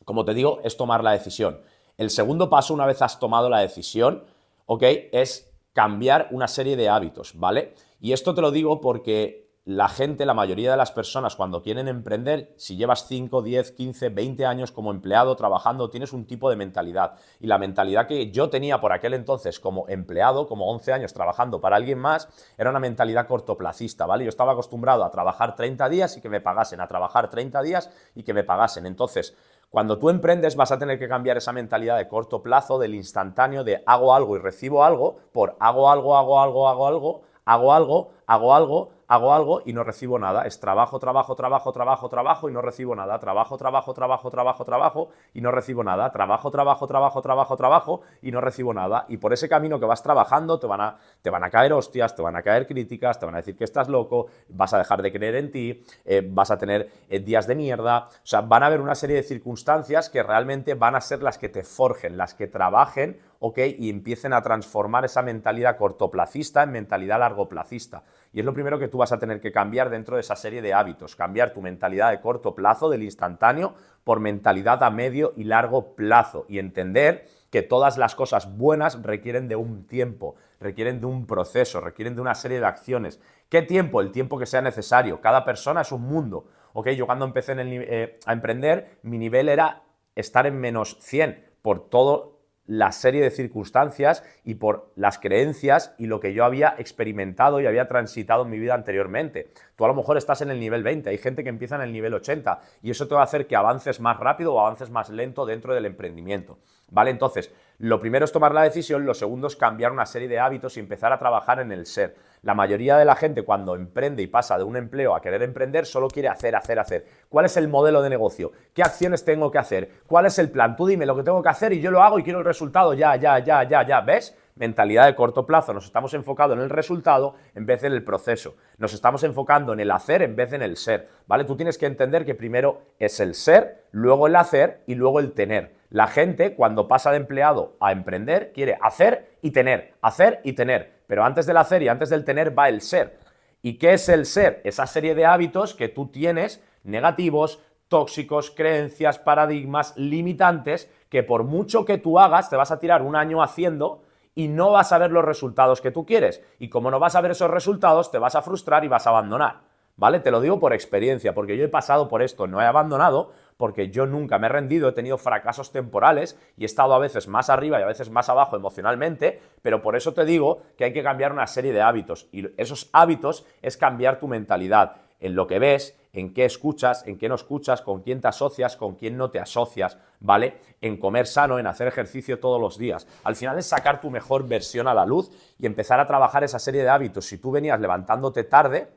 como 0.05 0.25
te 0.25 0.35
digo, 0.35 0.61
es 0.65 0.77
tomar 0.77 1.03
la 1.03 1.13
decisión. 1.13 1.61
El 1.97 2.11
segundo 2.11 2.49
paso, 2.51 2.75
una 2.75 2.87
vez 2.87 3.03
has 3.03 3.19
tomado 3.19 3.49
la 3.49 3.61
decisión, 3.61 4.25
¿ok? 4.67 4.83
Es 5.13 5.53
cambiar 5.73 6.29
una 6.31 6.49
serie 6.49 6.77
de 6.77 6.89
hábitos, 6.89 7.33
¿vale? 7.39 7.75
Y 8.01 8.13
esto 8.13 8.35
te 8.35 8.41
lo 8.41 8.51
digo 8.51 8.81
porque 8.81 9.47
la 9.67 9.89
gente, 9.89 10.25
la 10.27 10.33
mayoría 10.33 10.71
de 10.71 10.77
las 10.77 10.93
personas, 10.93 11.35
cuando 11.35 11.61
quieren 11.61 11.89
emprender, 11.89 12.55
si 12.57 12.77
llevas 12.77 13.09
5, 13.09 13.43
10, 13.43 13.73
15, 13.73 14.11
20 14.11 14.47
años 14.47 14.71
como 14.71 14.93
empleado 14.93 15.35
trabajando, 15.35 15.91
tienes 15.91 16.13
un 16.13 16.25
tipo 16.25 16.49
de 16.49 16.55
mentalidad. 16.55 17.15
Y 17.41 17.49
la 17.49 17.59
mentalidad 17.59 18.07
que 18.07 18.31
yo 18.31 18.49
tenía 18.49 18.81
por 18.81 18.93
aquel 18.93 19.13
entonces 19.13 19.59
como 19.59 19.89
empleado, 19.89 20.47
como 20.47 20.71
11 20.71 20.93
años 20.93 21.13
trabajando 21.13 21.61
para 21.61 21.75
alguien 21.75 21.99
más, 21.99 22.29
era 22.57 22.71
una 22.71 22.79
mentalidad 22.79 23.27
cortoplacista, 23.27 24.07
¿vale? 24.07 24.23
Yo 24.23 24.29
estaba 24.29 24.53
acostumbrado 24.53 25.03
a 25.05 25.11
trabajar 25.11 25.57
30 25.57 25.89
días 25.89 26.17
y 26.17 26.21
que 26.21 26.29
me 26.29 26.41
pagasen, 26.41 26.81
a 26.81 26.87
trabajar 26.87 27.29
30 27.29 27.61
días 27.63 27.91
y 28.15 28.23
que 28.23 28.35
me 28.35 28.45
pagasen. 28.45 28.87
Entonces, 28.87 29.37
cuando 29.71 29.99
tú 29.99 30.11
emprendes 30.11 30.57
vas 30.57 30.73
a 30.73 30.79
tener 30.79 30.99
que 30.99 31.09
cambiar 31.09 31.37
esa 31.37 31.53
mentalidad 31.53 31.99
de 31.99 32.09
corto 32.09 32.43
plazo, 32.43 32.79
del 32.79 32.95
instantáneo, 32.95 33.65
de 33.65 33.83
hago 33.87 34.15
algo 34.15 34.37
y 34.37 34.39
recibo 34.39 34.85
algo, 34.85 35.19
por 35.33 35.57
hago 35.61 35.91
algo, 35.91 36.17
hago 36.17 36.41
algo, 36.41 36.69
hago 36.69 36.87
algo, 36.87 37.23
hago 37.45 37.73
algo, 37.73 38.11
hago 38.27 38.55
algo, 38.55 38.91
hago 39.09 39.33
algo 39.33 39.63
y 39.65 39.73
no 39.73 39.85
recibo 39.85 40.19
nada. 40.19 40.47
Es 40.47 40.61
trabajo, 40.61 40.99
trabajo, 40.99 41.35
trabajo, 41.35 41.73
trabajo, 41.73 42.09
trabajo 42.09 42.49
y 42.49 42.53
no 42.53 42.63
recibo 42.63 42.95
nada. 42.95 43.19
Trabajo, 43.19 43.57
trabajo, 43.57 43.95
trabajo, 43.95 44.31
trabajo, 44.31 44.65
trabajo 44.65 45.11
y 45.35 45.41
no 45.41 45.51
recibo 45.51 45.85
nada. 45.85 46.11
Trabajo, 46.11 46.51
trabajo, 46.51 46.87
trabajo, 46.87 47.23
trabajo, 47.23 47.57
trabajo 47.57 48.01
y 48.23 48.31
no 48.31 48.41
recibo 48.41 48.75
nada. 48.75 49.07
Y 49.09 49.19
por 49.19 49.33
ese 49.33 49.49
camino 49.49 49.79
que 49.79 49.87
vas 49.87 50.03
trabajando 50.03 50.59
te 50.59 50.67
van 50.67 50.81
a, 50.81 50.97
te 51.23 51.31
van 51.31 51.45
a 51.45 51.51
caer 51.51 51.73
hostias, 51.73 52.15
te 52.15 52.23
van 52.23 52.37
a 52.37 52.43
caer 52.43 52.67
críticas, 52.67 53.19
te 53.19 53.27
van 53.27 53.35
a 53.35 53.39
decir 53.39 53.57
que 53.57 53.65
estás 53.65 53.89
loco, 53.89 54.27
vas 54.49 54.73
a 54.75 54.79
dejar 54.79 55.03
de 55.03 55.13
creer 55.13 55.37
en 55.37 55.51
ti, 55.51 55.85
eh, 56.05 56.27
vas 56.29 56.51
a 56.51 56.59
tener 56.59 56.91
eh, 57.09 57.21
días 57.21 57.47
de 57.47 57.55
mierda. 57.55 58.09
O 58.11 58.27
sea, 58.27 58.41
van 58.41 58.63
a 58.63 58.67
haber 58.67 58.81
una 58.81 58.95
serie 58.95 59.17
de 59.17 59.23
circunstancias 59.23 60.11
que 60.11 60.23
realmente 60.23 60.75
van 60.75 60.95
a 60.95 61.01
ser 61.01 61.23
las 61.23 61.39
que 61.39 61.49
te 61.49 61.63
forjen, 61.63 62.17
las 62.17 62.35
que 62.35 62.47
trabajen 62.47 63.21
¿ok? 63.39 63.59
Y 63.79 63.91
empiecen 63.91 64.33
a 64.33 64.43
transformar 64.43 65.05
esa 65.05 65.23
mentalidad 65.23 65.77
cortoplacista 65.77 66.63
en 66.63 66.73
mentalidad 66.73 67.21
largoplacista. 67.21 68.03
Y 68.33 68.41
es 68.41 68.45
lo 68.45 68.55
primero 68.55 68.79
que 68.79 68.89
tú 68.89 68.99
vas 68.99 69.13
a 69.13 69.19
tener 69.19 69.41
que 69.41 69.53
cambiar 69.53 69.91
dentro 69.91 70.17
de 70.17 70.21
esa 70.21 70.37
serie 70.37 70.63
de 70.63 70.75
hábitos, 70.75 71.17
cambiar 71.17 71.53
tu 71.53 71.63
mentalidad 71.63 72.11
de 72.11 72.21
corto 72.21 72.55
plazo, 72.55 72.89
del 72.89 73.03
instantáneo, 73.03 73.75
por 74.05 74.21
mentalidad 74.21 74.83
a 74.83 74.91
medio 74.91 75.33
y 75.37 75.45
largo 75.45 75.95
plazo 75.97 76.47
y 76.49 76.59
entender 76.59 77.27
que 77.51 77.63
todas 77.63 77.97
las 77.97 78.15
cosas 78.15 78.57
buenas 78.57 79.03
requieren 79.03 79.49
de 79.49 79.57
un 79.57 79.87
tiempo, 79.87 80.35
requieren 80.61 81.01
de 81.01 81.07
un 81.07 81.27
proceso, 81.27 81.81
requieren 81.81 82.15
de 82.15 82.21
una 82.21 82.35
serie 82.35 82.61
de 82.61 82.67
acciones. 82.67 83.21
¿Qué 83.49 83.63
tiempo? 83.63 84.01
El 84.01 84.13
tiempo 84.13 84.39
que 84.39 84.47
sea 84.47 84.63
necesario. 84.63 85.21
Cada 85.21 85.45
persona 85.45 85.81
es 85.83 85.93
un 85.93 86.03
mundo. 86.03 86.47
¿ok? 86.73 86.91
Yo 86.91 87.07
cuando 87.07 87.25
empecé 87.25 87.55
eh, 87.57 88.19
a 88.27 88.33
emprender, 88.33 88.99
mi 89.03 89.19
nivel 89.19 89.49
era 89.49 89.83
estar 90.15 90.47
en 90.47 90.61
menos 90.61 90.99
100 91.01 91.45
por 91.63 91.89
todo 91.89 92.36
la 92.67 92.93
serie 92.93 93.23
de 93.23 93.31
circunstancias 93.31 94.25
y 94.45 94.57
por 94.57 94.91
las 94.97 95.19
creencias 95.19 95.95
y 95.99 96.07
lo 96.07 96.21
que 96.21 96.33
yo 96.33 96.45
había 96.45 96.75
experimentado 96.79 97.61
y 97.61 97.67
había 97.67 97.87
transitado 97.87 98.45
en 98.45 98.51
mi 98.51 98.59
vida 98.59 98.75
anteriormente. 98.75 99.51
Tú 99.77 99.85
a 99.85 99.89
lo 99.89 99.95
mejor 99.95 100.17
estás 100.17 100.41
en 100.41 100.51
el 100.51 100.59
nivel 100.59 100.83
20, 100.83 101.11
hay 101.11 101.19
gente 101.19 101.43
que 101.43 101.49
empieza 101.49 101.77
en 101.77 101.83
el 101.83 101.93
nivel 101.93 102.15
80 102.15 102.61
y 102.83 102.91
eso 102.91 103.07
te 103.07 103.15
va 103.15 103.21
a 103.21 103.25
hacer 103.25 103.47
que 103.47 103.57
avances 103.57 104.01
más 104.01 104.19
rápido 104.19 104.55
o 104.55 104.61
avances 104.61 104.91
más 104.91 105.11
lento 105.11 105.47
dentro 105.47 105.75
del 105.75 105.87
emprendimiento. 105.87 106.59
¿Vale? 106.91 107.11
Entonces, 107.11 107.53
lo 107.79 108.01
primero 108.01 108.25
es 108.25 108.33
tomar 108.33 108.55
la 108.55 108.63
decisión, 108.63 109.05
lo 109.05 109.15
segundo 109.15 109.49
es 109.49 109.57
cambiar 109.57 109.93
una 109.93 110.07
serie 110.07 110.29
de 110.29 110.39
hábitos 110.39 110.77
y 110.77 110.81
empezar 110.81 111.13
a 111.13 111.19
trabajar 111.19 111.61
en 111.61 111.73
el 111.73 111.87
ser. 111.87 112.15
La 112.47 112.55
mayoría 112.55 112.97
de 112.97 113.05
la 113.05 113.17
gente 113.17 113.43
cuando 113.43 113.75
emprende 113.75 114.23
y 114.23 114.29
pasa 114.29 114.57
de 114.57 114.63
un 114.63 114.77
empleo 114.77 115.17
a 115.17 115.21
querer 115.21 115.43
emprender 115.43 115.85
solo 115.85 116.07
quiere 116.07 116.29
hacer, 116.29 116.55
hacer, 116.55 116.79
hacer. 116.79 117.05
¿Cuál 117.29 117.47
es 117.47 117.57
el 117.57 117.67
modelo 117.67 118.03
de 118.03 118.09
negocio? 118.09 118.53
¿Qué 118.73 118.85
acciones 118.85 119.25
tengo 119.25 119.51
que 119.51 119.59
hacer? 119.59 119.91
¿Cuál 120.07 120.27
es 120.27 120.39
el 120.39 120.49
plan? 120.53 120.77
Tú 120.77 120.87
dime 120.87 121.07
lo 121.07 121.17
que 121.17 121.25
tengo 121.25 121.43
que 121.43 121.49
hacer 121.49 121.73
y 121.73 121.81
yo 121.81 121.91
lo 121.91 122.05
hago 122.05 122.21
y 122.21 122.23
quiero 122.23 122.39
el 122.39 122.45
resultado 122.45 122.95
ya, 122.95 123.17
ya, 123.17 123.41
ya, 123.41 123.65
ya, 123.65 123.85
ya. 123.85 124.01
¿Ves? 124.01 124.39
mentalidad 124.55 125.05
de 125.07 125.15
corto 125.15 125.45
plazo, 125.45 125.75
nos 125.75 125.85
estamos 125.85 126.15
enfocando 126.15 126.55
en 126.55 126.63
el 126.63 126.71
resultado 126.71 127.35
en 127.55 127.67
vez 127.67 127.85
en 127.85 127.93
el 127.93 128.03
proceso. 128.03 128.57
Nos 128.79 128.95
estamos 128.95 129.23
enfocando 129.25 129.75
en 129.75 129.81
el 129.81 129.91
hacer 129.91 130.23
en 130.23 130.35
vez 130.35 130.53
en 130.55 130.63
el 130.63 130.79
ser, 130.79 131.09
¿vale? 131.27 131.45
Tú 131.45 131.57
tienes 131.57 131.77
que 131.77 131.85
entender 131.85 132.25
que 132.25 132.35
primero 132.35 132.81
es 132.99 133.21
el 133.21 133.35
ser, 133.35 133.85
luego 133.91 134.29
el 134.29 134.37
hacer 134.37 134.83
y 134.87 134.95
luego 134.95 135.21
el 135.21 135.33
tener. 135.33 135.75
La 135.91 136.07
gente 136.07 136.55
cuando 136.55 136.89
pasa 136.89 137.11
de 137.11 137.19
empleado 137.19 137.77
a 137.81 137.93
emprender 137.93 138.53
quiere 138.53 138.79
hacer 138.81 139.37
y 139.43 139.51
tener, 139.51 139.93
hacer 140.01 140.41
y 140.43 140.55
tener. 140.55 140.96
Pero 141.07 141.25
antes 141.25 141.47
del 141.47 141.57
hacer 141.57 141.83
y 141.83 141.89
antes 141.89 142.11
del 142.11 142.25
tener 142.25 142.59
va 142.59 142.69
el 142.69 142.81
ser. 142.81 143.19
¿Y 143.63 143.79
qué 143.79 143.95
es 143.95 144.09
el 144.09 144.27
ser? 144.27 144.61
Esa 144.65 144.87
serie 144.87 145.15
de 145.15 145.27
hábitos 145.27 145.75
que 145.75 145.89
tú 145.89 146.09
tienes 146.09 146.63
negativos, 146.85 147.61
tóxicos, 147.89 148.51
creencias, 148.51 149.19
paradigmas, 149.19 149.97
limitantes, 149.97 150.91
que 151.09 151.23
por 151.23 151.45
mucho 151.45 151.85
que 151.85 151.99
tú 151.99 152.19
hagas, 152.19 152.51
te 152.51 152.57
vas 152.57 152.71
a 152.71 152.79
tirar 152.79 153.03
un 153.03 153.17
año 153.17 153.43
haciendo 153.43 154.03
y 154.35 154.49
no 154.49 154.71
vas 154.71 154.93
a 154.93 154.99
ver 154.99 155.11
los 155.11 155.25
resultados 155.25 155.81
que 155.81 155.91
tú 155.91 156.05
quieres. 156.05 156.43
Y 156.59 156.69
como 156.69 156.91
no 156.91 156.99
vas 156.99 157.15
a 157.15 157.21
ver 157.21 157.31
esos 157.31 157.51
resultados, 157.51 158.11
te 158.11 158.19
vas 158.19 158.35
a 158.35 158.43
frustrar 158.43 158.85
y 158.85 158.89
vas 158.89 159.07
a 159.07 159.11
abandonar. 159.11 159.61
¿Vale? 159.97 160.21
Te 160.21 160.31
lo 160.31 160.43
digo 160.43 160.61
por 160.61 160.75
experiencia, 160.75 161.35
porque 161.35 161.57
yo 161.57 161.65
he 161.65 161.69
pasado 161.69 162.09
por 162.09 162.21
esto, 162.21 162.47
no 162.47 162.61
he 162.61 162.67
abandonado, 162.67 163.33
porque 163.57 163.89
yo 163.91 164.05
nunca 164.05 164.39
me 164.39 164.47
he 164.47 164.51
rendido, 164.51 164.91
he 164.91 164.93
tenido 164.93 165.17
fracasos 165.17 165.73
temporales 165.73 166.39
y 166.59 166.65
he 166.65 166.67
estado 166.67 166.93
a 166.93 166.99
veces 166.99 167.29
más 167.29 167.49
arriba 167.49 167.81
y 167.81 167.83
a 167.83 167.87
veces 167.87 168.11
más 168.11 168.29
abajo 168.29 168.57
emocionalmente, 168.57 169.41
pero 169.63 169.81
por 169.81 169.97
eso 169.97 170.13
te 170.13 170.27
digo 170.27 170.61
que 170.77 170.85
hay 170.85 170.93
que 170.93 171.03
cambiar 171.03 171.33
una 171.33 171.47
serie 171.47 171.73
de 171.73 171.81
hábitos 171.81 172.29
y 172.31 172.47
esos 172.61 172.91
hábitos 172.93 173.47
es 173.63 173.79
cambiar 173.79 174.19
tu 174.19 174.29
mentalidad 174.29 174.97
en 175.19 175.35
lo 175.35 175.47
que 175.47 175.59
ves, 175.59 175.97
en 176.13 176.35
qué 176.35 176.45
escuchas, 176.45 177.07
en 177.07 177.17
qué 177.19 177.29
no 177.29 177.35
escuchas, 177.35 177.81
con 177.81 178.03
quién 178.03 178.21
te 178.21 178.29
asocias, 178.29 178.77
con 178.77 178.97
quién 178.97 179.17
no 179.17 179.31
te 179.31 179.41
asocias, 179.41 179.99
¿vale? 180.21 180.59
En 180.81 180.99
comer 180.99 181.27
sano, 181.27 181.59
en 181.59 181.67
hacer 181.67 181.89
ejercicio 181.89 182.39
todos 182.39 182.61
los 182.61 182.79
días. 182.79 183.07
Al 183.25 183.37
final 183.37 183.59
es 183.59 183.67
sacar 183.67 184.01
tu 184.01 184.11
mejor 184.11 184.47
versión 184.47 184.89
a 184.89 184.95
la 184.95 185.07
luz 185.07 185.31
y 185.59 185.67
empezar 185.67 186.01
a 186.01 186.07
trabajar 186.07 186.45
esa 186.45 186.59
serie 186.59 186.83
de 186.83 186.89
hábitos. 186.89 187.27
Si 187.27 187.39
tú 187.39 187.51
venías 187.51 187.81
levantándote 187.81 188.45
tarde, 188.45 188.89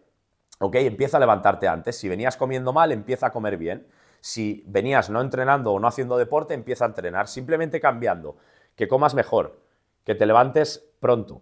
ok, 0.60 0.76
empieza 0.76 1.18
a 1.18 1.20
levantarte 1.20 1.68
antes. 1.68 1.98
Si 1.98 2.08
venías 2.08 2.38
comiendo 2.38 2.72
mal, 2.72 2.92
empieza 2.92 3.28
a 3.28 3.32
comer 3.32 3.58
bien. 3.58 3.88
Si 4.22 4.64
venías 4.68 5.10
no 5.10 5.22
entrenando 5.22 5.74
o 5.74 5.80
no 5.80 5.88
haciendo 5.88 6.18
deporte, 6.18 6.54
empieza 6.54 6.86
a 6.86 6.90
entrenar, 6.90 7.28
simplemente 7.28 7.80
cambiando, 7.80 8.38
que 8.76 8.88
comas 8.88 9.16
mejor, 9.16 9.62
que 10.04 10.16
te 10.16 10.26
levantes 10.26 10.90
pronto, 11.00 11.42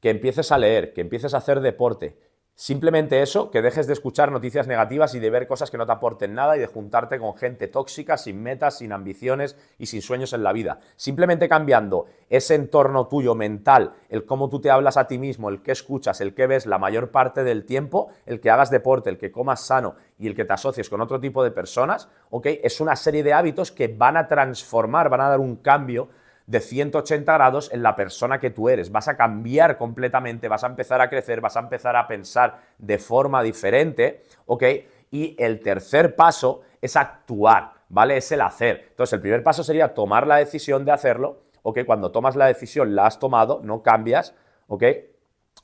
que 0.00 0.10
empieces 0.10 0.52
a 0.52 0.58
leer, 0.58 0.92
que 0.92 1.00
empieces 1.00 1.34
a 1.34 1.38
hacer 1.38 1.60
deporte, 1.60 2.18
Simplemente 2.60 3.22
eso, 3.22 3.52
que 3.52 3.62
dejes 3.62 3.86
de 3.86 3.92
escuchar 3.92 4.32
noticias 4.32 4.66
negativas 4.66 5.14
y 5.14 5.20
de 5.20 5.30
ver 5.30 5.46
cosas 5.46 5.70
que 5.70 5.78
no 5.78 5.86
te 5.86 5.92
aporten 5.92 6.34
nada 6.34 6.56
y 6.56 6.58
de 6.58 6.66
juntarte 6.66 7.20
con 7.20 7.36
gente 7.36 7.68
tóxica, 7.68 8.16
sin 8.16 8.42
metas, 8.42 8.78
sin 8.78 8.90
ambiciones 8.90 9.56
y 9.78 9.86
sin 9.86 10.02
sueños 10.02 10.32
en 10.32 10.42
la 10.42 10.52
vida. 10.52 10.80
Simplemente 10.96 11.48
cambiando 11.48 12.06
ese 12.28 12.56
entorno 12.56 13.06
tuyo 13.06 13.36
mental, 13.36 13.94
el 14.08 14.26
cómo 14.26 14.48
tú 14.48 14.60
te 14.60 14.72
hablas 14.72 14.96
a 14.96 15.06
ti 15.06 15.18
mismo, 15.18 15.50
el 15.50 15.62
que 15.62 15.70
escuchas, 15.70 16.20
el 16.20 16.34
que 16.34 16.48
ves 16.48 16.66
la 16.66 16.78
mayor 16.78 17.12
parte 17.12 17.44
del 17.44 17.64
tiempo, 17.64 18.08
el 18.26 18.40
que 18.40 18.50
hagas 18.50 18.72
deporte, 18.72 19.08
el 19.08 19.18
que 19.18 19.30
comas 19.30 19.64
sano 19.64 19.94
y 20.18 20.26
el 20.26 20.34
que 20.34 20.44
te 20.44 20.54
asocies 20.54 20.90
con 20.90 21.00
otro 21.00 21.20
tipo 21.20 21.44
de 21.44 21.52
personas, 21.52 22.08
¿ok? 22.30 22.46
Es 22.64 22.80
una 22.80 22.96
serie 22.96 23.22
de 23.22 23.34
hábitos 23.34 23.70
que 23.70 23.86
van 23.86 24.16
a 24.16 24.26
transformar, 24.26 25.10
van 25.10 25.20
a 25.20 25.28
dar 25.28 25.38
un 25.38 25.54
cambio 25.54 26.08
de 26.48 26.60
180 26.60 27.30
grados 27.34 27.70
en 27.74 27.82
la 27.82 27.94
persona 27.94 28.40
que 28.40 28.48
tú 28.48 28.70
eres. 28.70 28.90
Vas 28.90 29.06
a 29.06 29.18
cambiar 29.18 29.76
completamente, 29.76 30.48
vas 30.48 30.64
a 30.64 30.68
empezar 30.68 31.00
a 31.02 31.10
crecer, 31.10 31.42
vas 31.42 31.58
a 31.58 31.60
empezar 31.60 31.94
a 31.94 32.08
pensar 32.08 32.60
de 32.78 32.96
forma 32.96 33.42
diferente, 33.42 34.24
¿ok? 34.46 34.64
Y 35.10 35.36
el 35.38 35.60
tercer 35.60 36.16
paso 36.16 36.62
es 36.80 36.96
actuar, 36.96 37.74
¿vale? 37.90 38.16
Es 38.16 38.32
el 38.32 38.40
hacer. 38.40 38.86
Entonces, 38.88 39.12
el 39.12 39.20
primer 39.20 39.42
paso 39.42 39.62
sería 39.62 39.92
tomar 39.92 40.26
la 40.26 40.36
decisión 40.36 40.86
de 40.86 40.92
hacerlo, 40.92 41.42
¿ok? 41.62 41.80
Cuando 41.84 42.12
tomas 42.12 42.34
la 42.34 42.46
decisión, 42.46 42.96
la 42.96 43.06
has 43.06 43.18
tomado, 43.18 43.60
no 43.62 43.82
cambias, 43.82 44.34
¿ok? 44.68 44.84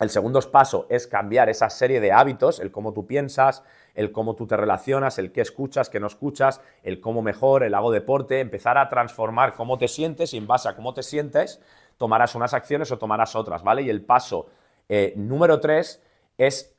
El 0.00 0.10
segundo 0.10 0.40
paso 0.50 0.86
es 0.90 1.06
cambiar 1.06 1.48
esa 1.48 1.70
serie 1.70 2.00
de 2.00 2.10
hábitos, 2.10 2.58
el 2.58 2.72
cómo 2.72 2.92
tú 2.92 3.06
piensas, 3.06 3.62
el 3.94 4.10
cómo 4.10 4.34
tú 4.34 4.46
te 4.46 4.56
relacionas, 4.56 5.18
el 5.18 5.30
qué 5.30 5.40
escuchas, 5.40 5.88
qué 5.88 6.00
no 6.00 6.08
escuchas, 6.08 6.60
el 6.82 7.00
cómo 7.00 7.22
mejor, 7.22 7.62
el 7.62 7.74
hago 7.74 7.92
deporte, 7.92 8.40
empezar 8.40 8.76
a 8.76 8.88
transformar 8.88 9.54
cómo 9.54 9.78
te 9.78 9.86
sientes 9.86 10.34
y 10.34 10.38
en 10.38 10.48
base 10.48 10.68
a 10.68 10.74
cómo 10.74 10.94
te 10.94 11.04
sientes 11.04 11.60
tomarás 11.96 12.34
unas 12.34 12.54
acciones 12.54 12.90
o 12.90 12.98
tomarás 12.98 13.36
otras, 13.36 13.62
¿vale? 13.62 13.82
Y 13.82 13.90
el 13.90 14.02
paso 14.02 14.48
eh, 14.88 15.14
número 15.16 15.60
tres 15.60 16.02
es 16.38 16.74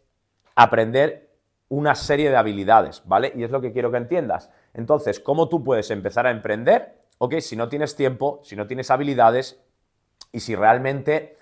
aprender 0.55 1.29
una 1.69 1.95
serie 1.95 2.29
de 2.29 2.37
habilidades, 2.37 3.01
¿vale? 3.05 3.31
Y 3.35 3.43
es 3.43 3.51
lo 3.51 3.61
que 3.61 3.71
quiero 3.71 3.91
que 3.91 3.97
entiendas. 3.97 4.51
Entonces, 4.73 5.19
¿cómo 5.19 5.49
tú 5.49 5.63
puedes 5.63 5.89
empezar 5.91 6.27
a 6.27 6.31
emprender? 6.31 6.95
Ok, 7.17 7.35
si 7.39 7.55
no 7.55 7.69
tienes 7.69 7.95
tiempo, 7.95 8.41
si 8.43 8.55
no 8.55 8.67
tienes 8.67 8.91
habilidades 8.91 9.59
y 10.31 10.41
si 10.41 10.55
realmente 10.55 11.37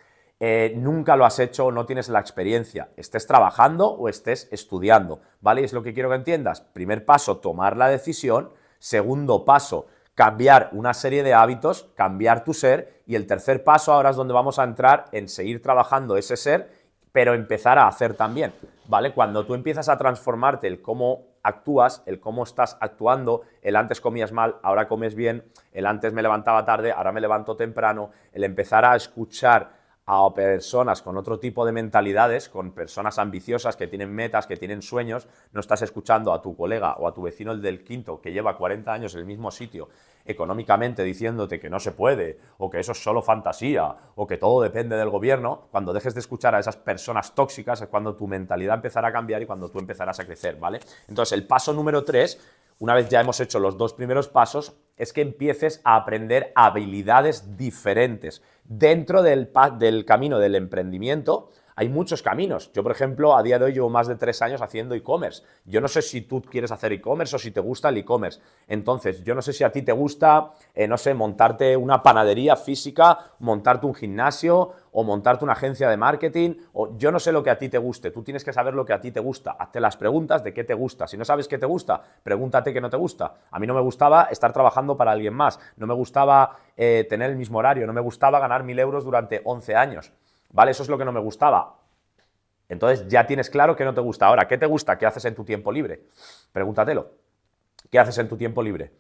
eh, 0.46 0.74
nunca 0.76 1.16
lo 1.16 1.24
has 1.24 1.40
hecho 1.40 1.72
no 1.72 1.86
tienes 1.86 2.10
la 2.10 2.20
experiencia, 2.20 2.90
estés 2.98 3.26
trabajando 3.28 3.88
o 3.88 4.10
estés 4.10 4.50
estudiando, 4.52 5.22
¿vale? 5.40 5.64
es 5.64 5.72
lo 5.72 5.84
que 5.84 5.94
quiero 5.94 6.10
que 6.10 6.18
entiendas. 6.18 6.60
Primer 6.60 7.06
paso, 7.06 7.38
tomar 7.38 7.78
la 7.78 7.88
decisión. 7.88 8.50
Segundo 8.78 9.46
paso, 9.46 9.88
cambiar 10.16 10.68
una 10.74 10.94
serie 10.94 11.24
de 11.24 11.34
hábitos, 11.34 11.88
cambiar 11.96 12.44
tu 12.44 12.54
ser. 12.54 13.04
Y 13.06 13.16
el 13.16 13.26
tercer 13.26 13.64
paso 13.64 13.94
ahora 13.94 14.10
es 14.10 14.18
donde 14.18 14.34
vamos 14.34 14.60
a 14.60 14.66
entrar 14.66 15.06
en 15.14 15.30
seguir 15.30 15.62
trabajando 15.62 16.18
ese 16.18 16.36
ser, 16.36 16.70
pero 17.14 17.36
empezar 17.36 17.78
a 17.78 17.88
hacer 17.88 18.14
también, 18.16 18.52
¿vale? 18.90 19.14
Cuando 19.14 19.46
tú 19.46 19.54
empiezas 19.54 19.88
a 19.88 19.98
transformarte 19.98 20.68
el 20.68 20.82
cómo 20.82 21.38
actúas, 21.42 22.04
el 22.06 22.20
cómo 22.20 22.44
estás 22.44 22.76
actuando, 22.82 23.44
el 23.62 23.78
antes 23.78 24.02
comías 24.02 24.34
mal, 24.34 24.58
ahora 24.62 24.90
comes 24.90 25.16
bien, 25.16 25.46
el 25.72 25.86
antes 25.86 26.12
me 26.12 26.22
levantaba 26.22 26.66
tarde, 26.66 26.92
ahora 26.92 27.14
me 27.14 27.22
levanto 27.22 27.56
temprano, 27.56 28.12
el 28.34 28.44
empezar 28.44 28.84
a 28.84 28.98
escuchar 28.98 29.83
a 30.05 30.33
personas 30.33 31.01
con 31.01 31.17
otro 31.17 31.39
tipo 31.39 31.65
de 31.65 31.72
mentalidades, 31.72 32.50
con 32.50 32.72
personas 32.72 33.19
ambiciosas 33.19 33.75
que 33.75 33.88
tienen 33.88 34.13
metas, 34.13 34.48
que 34.48 34.57
tienen 34.57 34.81
sueños, 34.81 35.27
no 35.53 35.60
estás 35.60 35.81
escuchando 35.81 36.33
a 36.33 36.41
tu 36.41 36.55
colega 36.55 36.95
o 36.95 37.07
a 37.07 37.13
tu 37.13 37.22
vecino 37.22 37.51
el 37.51 37.62
del 37.62 37.83
quinto 37.83 38.22
que 38.22 38.31
lleva 38.31 38.57
40 38.57 38.91
años 38.91 39.13
en 39.13 39.22
el 39.22 39.25
mismo 39.25 39.51
sitio 39.51 39.89
económicamente 40.25 41.03
diciéndote 41.03 41.60
que 41.60 41.69
no 41.69 41.79
se 41.79 41.91
puede 41.91 42.39
o 42.57 42.69
que 42.69 42.79
eso 42.79 42.93
es 42.93 43.03
solo 43.03 43.22
fantasía 43.22 43.95
o 44.15 44.25
que 44.25 44.38
todo 44.38 44.62
depende 44.62 44.95
del 44.95 45.10
gobierno, 45.10 45.67
cuando 45.72 45.93
dejes 45.93 46.13
de 46.13 46.22
escuchar 46.22 46.55
a 46.55 46.60
esas 46.60 46.77
personas 46.77 47.36
tóxicas 47.36 47.81
es 47.81 47.88
cuando 47.88 48.15
tu 48.15 48.27
mentalidad 48.27 48.75
empezará 48.75 49.10
a 49.10 49.12
cambiar 49.12 49.41
y 49.41 49.45
cuando 49.45 49.69
tú 49.69 49.79
empezarás 49.79 50.19
a 50.19 50.25
crecer, 50.25 50.57
¿vale? 50.57 50.79
Entonces 51.07 51.33
el 51.33 51.45
paso 51.45 51.74
número 51.74 52.03
tres 52.03 52.39
una 52.79 52.95
vez 52.95 53.07
ya 53.10 53.22
hemos 53.22 53.39
hecho 53.39 53.60
los 53.60 53.77
dos 53.77 53.93
primeros 53.93 54.27
pasos, 54.27 54.74
es 54.98 55.14
que 55.14 55.22
empieces 55.22 55.82
a 55.84 55.96
aprender 55.96 56.52
habilidades 56.56 57.58
diferentes. 57.58 58.42
Dentro 58.66 59.24
del, 59.24 59.52
camino 60.06 60.40
del 60.40 60.56
emprendimiento 60.56 61.50
Hay 61.76 61.90
muchos 61.90 62.22
caminos. 62.22 62.72
Yo, 62.72 62.84
por 62.84 62.92
ejemplo, 62.92 63.36
a 63.36 63.42
día 63.42 63.58
de 63.58 63.66
hoy 63.66 63.74
llevo 63.74 63.90
más 63.90 64.08
de 64.08 64.16
tres 64.16 64.44
años 64.44 64.62
haciendo 64.62 64.94
e-commerce. 64.94 65.42
Yo 65.66 65.82
no 65.82 65.88
sé 65.88 66.04
si 66.04 66.22
tú 66.22 66.40
quieres 66.40 66.72
hacer 66.72 66.94
e-commerce 66.94 67.36
o 67.36 67.40
si 67.40 67.50
te 67.50 67.60
gusta 67.60 67.90
el 67.90 67.98
e-commerce. 67.98 68.40
Entonces, 68.68 69.24
yo 69.24 69.34
no 69.34 69.42
sé 69.42 69.54
si 69.54 69.64
a 69.64 69.72
ti 69.72 69.82
te 69.82 69.92
gusta, 69.92 70.52
eh, 70.76 70.88
no 70.88 70.98
sé, 71.00 71.16
montarte 71.16 71.76
una 71.76 72.04
panadería 72.04 72.56
física, 72.56 73.34
montarte 73.40 73.88
un 73.88 73.96
gimnasio 73.96 74.74
o 74.94 75.04
montarte 75.04 75.44
una 75.44 75.54
agencia 75.54 75.90
de 75.90 75.98
marketing. 75.98 76.56
O 76.74 76.98
yo 76.98 77.12
no 77.12 77.20
sé 77.20 77.32
lo 77.32 77.44
que 77.44 77.50
a 77.50 77.58
ti 77.58 77.68
te 77.68 77.78
guste. 77.78 78.12
Tú 78.12 78.24
tienes 78.24 78.44
que 78.44 78.54
saber 78.54 78.74
lo 78.74 78.86
que 78.86 78.94
a 78.94 79.02
ti 79.02 79.12
te 79.12 79.20
gusta. 79.20 79.52
Hazte 79.60 79.80
las 79.80 79.98
preguntas 79.98 80.44
de 80.44 80.54
qué 80.54 80.64
te 80.64 80.74
gusta. 80.74 81.08
Si 81.08 81.18
no 81.18 81.26
sabes 81.26 81.48
qué 81.48 81.58
te 81.58 81.66
gusta, 81.66 82.02
pregúntate 82.24 82.74
qué 82.74 82.80
no 82.80 82.90
te 82.90 82.98
gusta. 82.98 83.34
A 83.52 83.60
mí 83.60 83.68
no 83.68 83.74
me 83.74 83.82
gustaba 83.82 84.30
estar 84.32 84.54
trabajando 84.54 84.96
para 84.96 85.12
alguien 85.12 85.34
más. 85.34 85.60
No 85.76 85.88
me 85.88 85.94
gustaba 85.94 86.58
eh, 86.78 87.06
tener 87.10 87.32
el 87.32 87.36
mismo 87.36 87.58
horario. 87.60 87.86
No 87.88 87.94
me 87.94 88.02
gustaba 88.02 88.40
ganar 88.40 88.64
mil 88.64 88.80
euros 88.80 89.04
durante 89.04 89.42
11 89.44 89.76
años. 89.76 90.14
¿Vale? 90.52 90.72
Eso 90.72 90.84
es 90.84 90.90
lo 90.90 90.98
que 90.98 91.06
no 91.06 91.12
me 91.12 91.20
gustaba. 91.20 91.76
Entonces 92.70 93.08
ya 93.08 93.26
tienes 93.26 93.50
claro 93.50 93.76
que 93.76 93.86
no 93.86 93.94
te 93.94 94.02
gusta. 94.02 94.28
Ahora, 94.28 94.48
¿qué 94.48 94.58
te 94.58 94.66
gusta? 94.66 94.98
¿Qué 94.98 95.06
haces 95.06 95.26
en 95.26 95.36
tu 95.36 95.44
tiempo 95.44 95.72
libre? 95.72 96.04
Pregúntatelo. 96.52 97.12
¿Qué 97.90 98.00
haces 98.00 98.18
en 98.20 98.28
tu 98.28 98.38
tiempo 98.38 98.64
libre? 98.64 98.92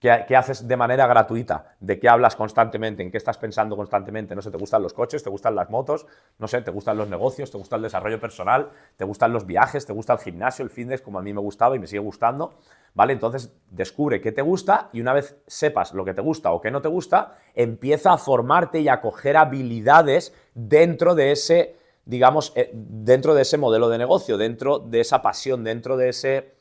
¿Qué, 0.00 0.34
haces 0.34 0.66
de 0.66 0.78
manera 0.78 1.06
gratuita? 1.06 1.76
¿De 1.78 2.00
qué 2.00 2.08
hablas 2.08 2.34
constantemente? 2.34 3.02
¿En 3.02 3.10
qué 3.10 3.18
estás 3.18 3.36
pensando 3.36 3.76
constantemente? 3.76 4.34
No 4.34 4.40
sé, 4.40 4.50
¿te 4.50 4.56
gustan 4.56 4.82
los 4.82 4.94
coches? 4.94 5.22
¿Te 5.22 5.28
gustan 5.28 5.54
las 5.54 5.68
motos? 5.68 6.06
No 6.38 6.48
sé, 6.48 6.62
¿te 6.62 6.70
gustan 6.70 6.96
los 6.96 7.10
negocios? 7.10 7.50
¿Te 7.50 7.58
gusta 7.58 7.76
el 7.76 7.82
desarrollo 7.82 8.18
personal? 8.18 8.70
¿Te 8.96 9.04
gustan 9.04 9.30
los 9.30 9.44
viajes? 9.44 9.84
¿Te 9.84 9.92
gusta 9.92 10.14
el 10.14 10.20
gimnasio, 10.20 10.64
el 10.64 10.70
fitness, 10.70 11.02
como 11.02 11.18
a 11.18 11.22
mí 11.22 11.34
me 11.34 11.42
gustaba 11.42 11.76
y 11.76 11.80
me 11.80 11.86
sigue 11.86 12.00
gustando? 12.00 12.54
¿Vale? 12.94 13.12
Entonces, 13.12 13.52
descubre 13.68 14.22
qué 14.22 14.32
te 14.32 14.40
gusta 14.40 14.88
y 14.94 15.02
una 15.02 15.12
vez 15.12 15.36
sepas 15.46 15.92
lo 15.92 16.02
que 16.06 16.14
te 16.14 16.22
gusta 16.22 16.50
o 16.50 16.62
qué 16.62 16.70
no 16.70 16.80
te 16.80 16.88
gusta, 16.88 17.36
empieza 17.54 18.14
a 18.14 18.16
formarte 18.16 18.80
y 18.80 18.88
a 18.88 19.02
coger 19.02 19.36
habilidades 19.36 20.34
dentro 20.54 21.14
de 21.14 21.32
ese, 21.32 21.76
digamos, 22.06 22.54
eh, 22.56 22.70
dentro 22.72 23.34
de 23.34 23.42
ese 23.42 23.58
modelo 23.58 23.90
de 23.90 23.98
negocio, 23.98 24.38
dentro 24.38 24.78
de 24.78 25.00
esa 25.00 25.20
pasión, 25.20 25.62
dentro 25.62 25.98
de 25.98 26.08
ese 26.08 26.59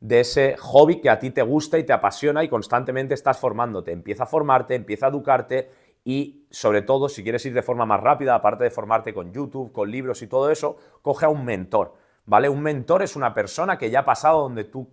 de 0.00 0.20
ese 0.20 0.56
hobby 0.58 1.00
que 1.00 1.10
a 1.10 1.18
ti 1.18 1.30
te 1.30 1.42
gusta 1.42 1.78
y 1.78 1.84
te 1.84 1.92
apasiona 1.92 2.44
y 2.44 2.48
constantemente 2.48 3.14
estás 3.14 3.38
formándote. 3.38 3.92
Empieza 3.92 4.24
a 4.24 4.26
formarte, 4.26 4.74
empieza 4.74 5.06
a 5.06 5.08
educarte 5.10 5.70
y 6.04 6.46
sobre 6.50 6.82
todo, 6.82 7.08
si 7.08 7.22
quieres 7.22 7.44
ir 7.46 7.52
de 7.52 7.62
forma 7.62 7.84
más 7.84 8.00
rápida, 8.00 8.34
aparte 8.34 8.64
de 8.64 8.70
formarte 8.70 9.12
con 9.12 9.32
YouTube, 9.32 9.72
con 9.72 9.90
libros 9.90 10.22
y 10.22 10.26
todo 10.26 10.50
eso, 10.50 10.76
coge 11.02 11.26
a 11.26 11.28
un 11.28 11.44
mentor, 11.44 11.94
¿vale? 12.24 12.48
Un 12.48 12.62
mentor 12.62 13.02
es 13.02 13.16
una 13.16 13.34
persona 13.34 13.76
que 13.76 13.90
ya 13.90 14.00
ha 14.00 14.04
pasado 14.04 14.42
donde 14.42 14.64
tú 14.64 14.88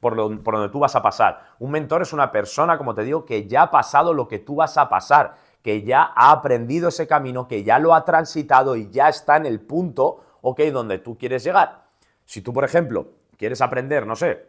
por, 0.00 0.42
por 0.42 0.54
donde 0.54 0.68
tú 0.70 0.80
vas 0.80 0.96
a 0.96 1.02
pasar. 1.02 1.54
Un 1.60 1.70
mentor 1.70 2.02
es 2.02 2.12
una 2.12 2.32
persona, 2.32 2.76
como 2.76 2.94
te 2.94 3.04
digo, 3.04 3.24
que 3.24 3.46
ya 3.46 3.62
ha 3.62 3.70
pasado 3.70 4.12
lo 4.12 4.26
que 4.26 4.40
tú 4.40 4.56
vas 4.56 4.76
a 4.76 4.88
pasar, 4.88 5.36
que 5.62 5.84
ya 5.84 6.12
ha 6.14 6.32
aprendido 6.32 6.88
ese 6.88 7.06
camino, 7.06 7.46
que 7.46 7.62
ya 7.62 7.78
lo 7.78 7.94
ha 7.94 8.04
transitado 8.04 8.74
y 8.74 8.90
ya 8.90 9.08
está 9.08 9.36
en 9.36 9.46
el 9.46 9.60
punto, 9.60 10.24
ok, 10.42 10.60
donde 10.72 10.98
tú 10.98 11.16
quieres 11.16 11.44
llegar. 11.44 11.84
Si 12.24 12.42
tú, 12.42 12.52
por 12.52 12.64
ejemplo, 12.64 13.06
quieres 13.42 13.60
aprender, 13.60 14.06
no 14.06 14.14
sé, 14.14 14.46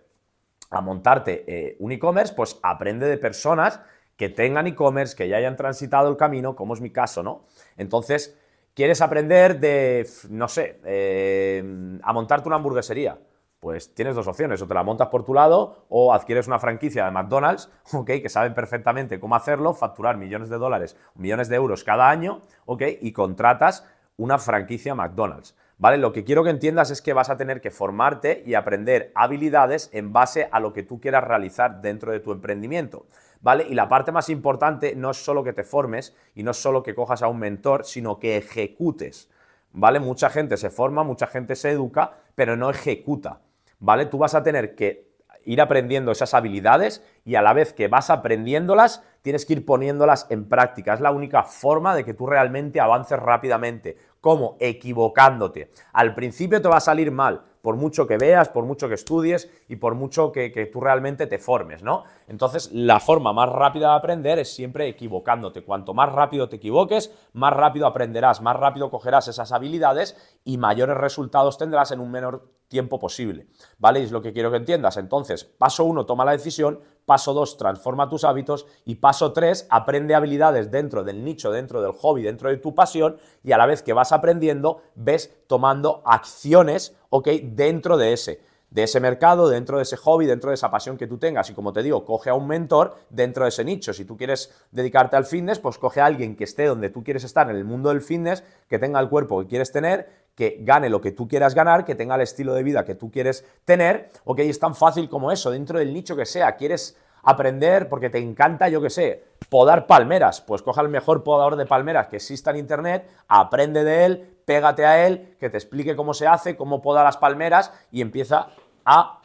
a 0.70 0.80
montarte 0.80 1.46
eh, 1.48 1.76
un 1.80 1.92
e-commerce, 1.94 2.32
pues 2.36 2.60
aprende 2.62 3.08
de 3.08 3.18
personas 3.18 3.80
que 4.16 4.30
tengan 4.30 4.68
e-commerce, 4.68 5.16
que 5.16 5.28
ya 5.28 5.38
hayan 5.38 5.56
transitado 5.56 6.12
el 6.12 6.16
camino, 6.16 6.56
como 6.56 6.76
es 6.76 6.80
mi 6.80 6.92
caso, 6.92 7.24
¿no? 7.24 7.44
Entonces, 7.76 8.38
¿quieres 8.76 9.02
aprender 9.02 9.60
de, 9.60 10.08
no 10.30 10.48
sé, 10.48 10.80
eh, 10.86 11.98
a 12.04 12.14
montarte 12.14 12.48
una 12.48 12.58
hamburguesería? 12.58 13.18
Pues 13.60 13.96
tienes 13.96 14.14
dos 14.14 14.28
opciones, 14.28 14.62
o 14.62 14.68
te 14.68 14.76
la 14.76 14.84
montas 14.84 15.08
por 15.08 15.26
tu 15.26 15.34
lado 15.34 15.88
o 15.90 16.14
adquieres 16.14 16.46
una 16.46 16.60
franquicia 16.60 17.06
de 17.06 17.10
McDonald's, 17.10 17.72
¿ok? 17.94 18.06
Que 18.22 18.30
saben 18.30 18.54
perfectamente 18.54 19.20
cómo 19.20 19.36
hacerlo, 19.36 19.74
facturar 19.74 20.18
millones 20.18 20.50
de 20.50 20.60
dólares, 20.60 20.96
millones 21.16 21.50
de 21.50 21.56
euros 21.56 21.84
cada 21.84 22.12
año, 22.12 22.44
¿ok? 22.68 22.84
Y 23.02 23.12
contratas 23.12 23.88
una 24.18 24.38
franquicia 24.38 24.94
McDonald's. 24.94 25.56
Lo 25.84 26.14
que 26.14 26.24
quiero 26.24 26.46
que 26.46 26.50
entiendas 26.50 26.92
es 26.92 27.02
que 27.02 27.12
vas 27.12 27.30
a 27.30 27.36
tener 27.36 27.60
que 27.60 27.70
formarte 27.70 28.42
y 28.46 28.54
aprender 28.54 29.12
habilidades 29.16 29.90
en 29.92 30.14
base 30.14 30.48
a 30.50 30.62
lo 30.62 30.72
que 30.72 30.84
tú 30.84 31.02
quieras 31.02 31.26
realizar 31.26 31.82
dentro 31.82 32.14
de 32.14 32.22
tu 32.22 32.32
emprendimiento. 32.32 33.06
¿Vale? 33.42 33.68
Y 33.70 33.74
la 33.74 33.90
parte 33.90 34.14
más 34.14 34.30
importante 34.30 34.96
no 34.96 35.12
es 35.12 35.18
solo 35.18 35.44
que 35.44 35.52
te 35.52 35.66
formes 35.66 36.16
y 36.34 36.44
no 36.44 36.52
es 36.52 36.58
solo 36.58 36.82
que 36.82 36.96
cojas 36.96 37.22
a 37.22 37.28
un 37.28 37.40
mentor, 37.40 37.84
sino 37.84 38.18
que 38.18 38.38
ejecutes. 38.38 39.30
¿Vale? 39.74 40.00
Mucha 40.00 40.30
gente 40.30 40.56
se 40.56 40.70
forma, 40.70 41.04
mucha 41.04 41.28
gente 41.28 41.58
se 41.58 41.72
educa, 41.72 42.14
pero 42.34 42.56
no 42.56 42.70
ejecuta. 42.70 43.42
¿Vale? 43.80 44.06
Tú 44.06 44.18
vas 44.18 44.36
a 44.36 44.44
tener 44.44 44.76
que 44.76 45.14
ir 45.46 45.62
aprendiendo 45.62 46.12
esas 46.12 46.34
habilidades 46.34 47.04
y 47.26 47.36
a 47.36 47.42
la 47.42 47.52
vez 47.52 47.74
que 47.74 47.90
vas 47.90 48.10
aprendiéndolas, 48.10 49.04
tienes 49.22 49.46
que 49.46 49.54
ir 49.54 49.66
poniéndolas 49.66 50.28
en 50.30 50.48
práctica. 50.48 50.94
Es 50.94 51.02
la 51.02 51.12
única 51.12 51.44
forma 51.44 51.96
de 51.96 52.06
que 52.06 52.14
tú 52.14 52.28
realmente 52.28 52.80
avances 52.80 53.20
rápidamente. 53.20 53.98
¿Cómo? 54.24 54.56
Equivocándote. 54.62 55.70
Al 55.92 56.16
principio 56.16 56.62
te 56.62 56.70
va 56.70 56.78
a 56.78 56.80
salir 56.80 57.12
mal, 57.12 57.42
por 57.62 57.76
mucho 57.76 58.08
que 58.08 58.18
veas, 58.18 58.48
por 58.48 58.64
mucho 58.64 58.88
que 58.88 58.94
estudies 58.94 59.52
y 59.68 59.76
por 59.76 59.96
mucho 59.96 60.32
que, 60.32 60.54
que, 60.54 60.66
tú 60.66 60.80
realmente 60.80 61.28
te 61.28 61.40
formes, 61.40 61.84
¿no? 61.84 62.06
Entonces, 62.30 62.72
la 62.72 63.02
forma 63.02 63.34
más 63.34 63.50
rápida 63.50 63.90
de 63.90 63.96
aprender 63.98 64.40
es 64.40 64.56
siempre 64.56 64.88
equivocándote. 64.88 65.66
Cuanto 65.66 65.94
más 65.94 66.10
rápido 66.10 66.48
te 66.48 66.56
equivoques, 66.56 67.14
más 67.34 67.52
rápido 67.52 67.86
aprenderás, 67.86 68.42
más 68.42 68.56
rápido 68.56 68.90
cogerás 68.90 69.28
esas 69.28 69.52
habilidades 69.52 70.16
y 70.46 70.58
mayores 70.58 70.96
resultados 70.96 71.58
tendrás 71.58 71.92
en 71.92 72.00
un 72.00 72.10
menor 72.10 72.48
tiempo 72.70 73.00
posible, 73.00 73.48
¿vale? 73.78 74.00
Y 74.00 74.04
es 74.04 74.12
lo 74.12 74.22
que 74.22 74.32
quiero 74.32 74.52
que 74.52 74.58
entiendas. 74.58 74.96
Entonces, 74.96 75.44
paso 75.44 75.84
uno, 75.84 76.06
toma 76.06 76.24
la 76.24 76.32
decisión, 76.32 76.80
paso 77.06 77.34
dos, 77.34 77.58
transforma 77.58 78.10
tus 78.10 78.24
hábitos 78.24 78.66
y 78.86 78.96
paso 78.96 79.34
tres, 79.34 79.68
aprende 79.70 80.16
habilidades 80.16 80.72
dentro 80.72 81.04
del 81.04 81.24
nicho, 81.24 81.52
dentro 81.52 81.82
del 81.82 81.94
hobby, 81.94 82.24
dentro 82.24 82.50
de 82.50 82.58
tu 82.58 82.74
pasión 82.74 83.18
y 83.44 83.52
a 83.52 83.58
la 83.58 83.66
vez 83.66 83.84
que 83.84 83.94
vas 83.94 84.12
aprendiendo, 84.12 84.82
ves 84.96 85.34
tomando 85.48 86.02
acciones, 86.06 86.96
¿ok? 87.10 87.28
Dentro 87.44 87.98
de 87.98 88.14
ese 88.14 88.54
de 88.74 88.82
ese 88.82 89.00
mercado, 89.00 89.50
dentro 89.50 89.78
de 89.78 89.84
ese 89.84 89.98
hobby, 89.98 90.26
dentro 90.26 90.50
de 90.50 90.56
esa 90.56 90.72
pasión 90.72 90.98
que 90.98 91.06
tú 91.06 91.20
tengas. 91.20 91.48
Y 91.52 91.54
como 91.54 91.72
te 91.74 91.84
digo, 91.84 92.04
coge 92.06 92.32
a 92.32 92.34
un 92.34 92.48
mentor 92.48 92.96
dentro 93.12 93.44
de 93.44 93.50
ese 93.50 93.64
nicho. 93.64 93.94
Si 93.94 94.04
tú 94.04 94.18
quieres 94.18 94.52
dedicarte 94.72 95.16
al 95.16 95.26
fitness, 95.26 95.60
pues 95.60 95.78
coge 95.78 96.02
a 96.02 96.08
alguien 96.08 96.36
que 96.36 96.44
esté 96.44 96.66
donde 96.66 96.90
tú 96.90 97.04
quieres 97.04 97.24
estar 97.24 97.48
en 97.52 97.56
el 97.56 97.66
mundo 97.66 97.90
del 97.90 98.02
fitness, 98.02 98.44
que 98.68 98.80
tenga 98.80 99.00
el 99.00 99.10
cuerpo 99.10 99.40
que 99.42 99.48
quieres 99.48 99.72
tener, 99.72 100.23
que 100.36 100.58
gane 100.62 100.90
lo 100.90 101.02
que 101.02 101.12
tú 101.12 101.28
quieras 101.28 101.54
ganar, 101.54 101.86
que 101.86 101.96
tenga 101.96 102.16
el 102.16 102.22
estilo 102.22 102.54
de 102.54 102.64
vida 102.64 102.86
que 102.86 102.96
tú 102.96 103.12
quieres 103.12 103.46
tener. 103.66 104.10
Ok, 104.26 104.40
es 104.40 104.60
tan 104.60 104.76
fácil 104.76 105.10
como 105.10 105.32
eso, 105.32 105.52
dentro 105.52 105.80
del 105.80 105.94
nicho 105.94 106.16
que 106.16 106.26
sea. 106.26 106.56
Quieres 106.56 106.98
aprender 107.24 107.90
porque 107.90 108.10
te 108.10 108.20
encanta, 108.20 108.68
yo 108.70 108.82
que 108.82 108.90
sé, 108.90 109.24
podar 109.50 109.88
palmeras. 109.88 110.42
Pues 110.42 110.62
coja 110.62 110.82
el 110.82 110.90
mejor 110.90 111.24
podador 111.24 111.56
de 111.56 111.66
palmeras 111.66 112.08
que 112.08 112.18
exista 112.18 112.52
en 112.52 112.58
internet, 112.58 113.10
aprende 113.28 113.84
de 113.84 114.06
él, 114.06 114.38
pégate 114.46 114.86
a 114.86 115.06
él, 115.06 115.36
que 115.40 115.50
te 115.50 115.58
explique 115.58 115.96
cómo 115.96 116.14
se 116.14 116.28
hace, 116.28 116.56
cómo 116.56 116.82
poda 116.82 117.04
las 117.04 117.18
palmeras 117.18 117.72
y 117.92 118.02
empieza 118.02 118.48
a 118.86 119.22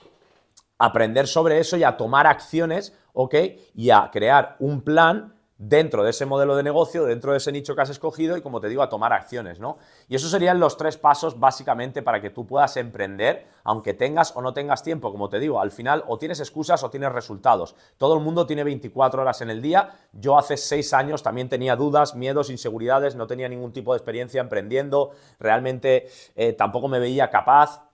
aprender 0.78 1.26
sobre 1.26 1.58
eso 1.58 1.76
y 1.76 1.84
a 1.84 1.96
tomar 1.96 2.26
acciones, 2.26 2.96
¿ok? 3.12 3.34
Y 3.74 3.90
a 3.90 4.10
crear 4.12 4.56
un 4.60 4.82
plan 4.82 5.34
dentro 5.58 6.04
de 6.04 6.10
ese 6.10 6.24
modelo 6.24 6.54
de 6.54 6.62
negocio, 6.62 7.04
dentro 7.04 7.32
de 7.32 7.38
ese 7.38 7.50
nicho 7.50 7.74
que 7.74 7.82
has 7.82 7.90
escogido 7.90 8.36
y, 8.36 8.42
como 8.42 8.60
te 8.60 8.68
digo, 8.68 8.80
a 8.80 8.88
tomar 8.88 9.12
acciones, 9.12 9.58
¿no? 9.58 9.76
Y 10.08 10.14
esos 10.14 10.30
serían 10.30 10.60
los 10.60 10.76
tres 10.76 10.96
pasos 10.96 11.38
básicamente 11.38 12.00
para 12.00 12.20
que 12.20 12.30
tú 12.30 12.46
puedas 12.46 12.76
emprender, 12.76 13.46
aunque 13.64 13.92
tengas 13.92 14.34
o 14.36 14.40
no 14.40 14.54
tengas 14.54 14.84
tiempo, 14.84 15.10
como 15.10 15.28
te 15.28 15.40
digo, 15.40 15.60
al 15.60 15.72
final 15.72 16.04
o 16.06 16.16
tienes 16.16 16.38
excusas 16.38 16.84
o 16.84 16.90
tienes 16.90 17.12
resultados. 17.12 17.74
Todo 17.98 18.14
el 18.14 18.20
mundo 18.20 18.46
tiene 18.46 18.62
24 18.62 19.20
horas 19.20 19.40
en 19.40 19.50
el 19.50 19.60
día. 19.60 19.90
Yo 20.12 20.38
hace 20.38 20.56
seis 20.56 20.94
años 20.94 21.24
también 21.24 21.48
tenía 21.48 21.74
dudas, 21.74 22.14
miedos, 22.14 22.50
inseguridades, 22.50 23.16
no 23.16 23.26
tenía 23.26 23.48
ningún 23.48 23.72
tipo 23.72 23.92
de 23.92 23.98
experiencia 23.98 24.40
emprendiendo, 24.40 25.10
realmente 25.40 26.08
eh, 26.36 26.52
tampoco 26.52 26.86
me 26.86 27.00
veía 27.00 27.30
capaz, 27.30 27.87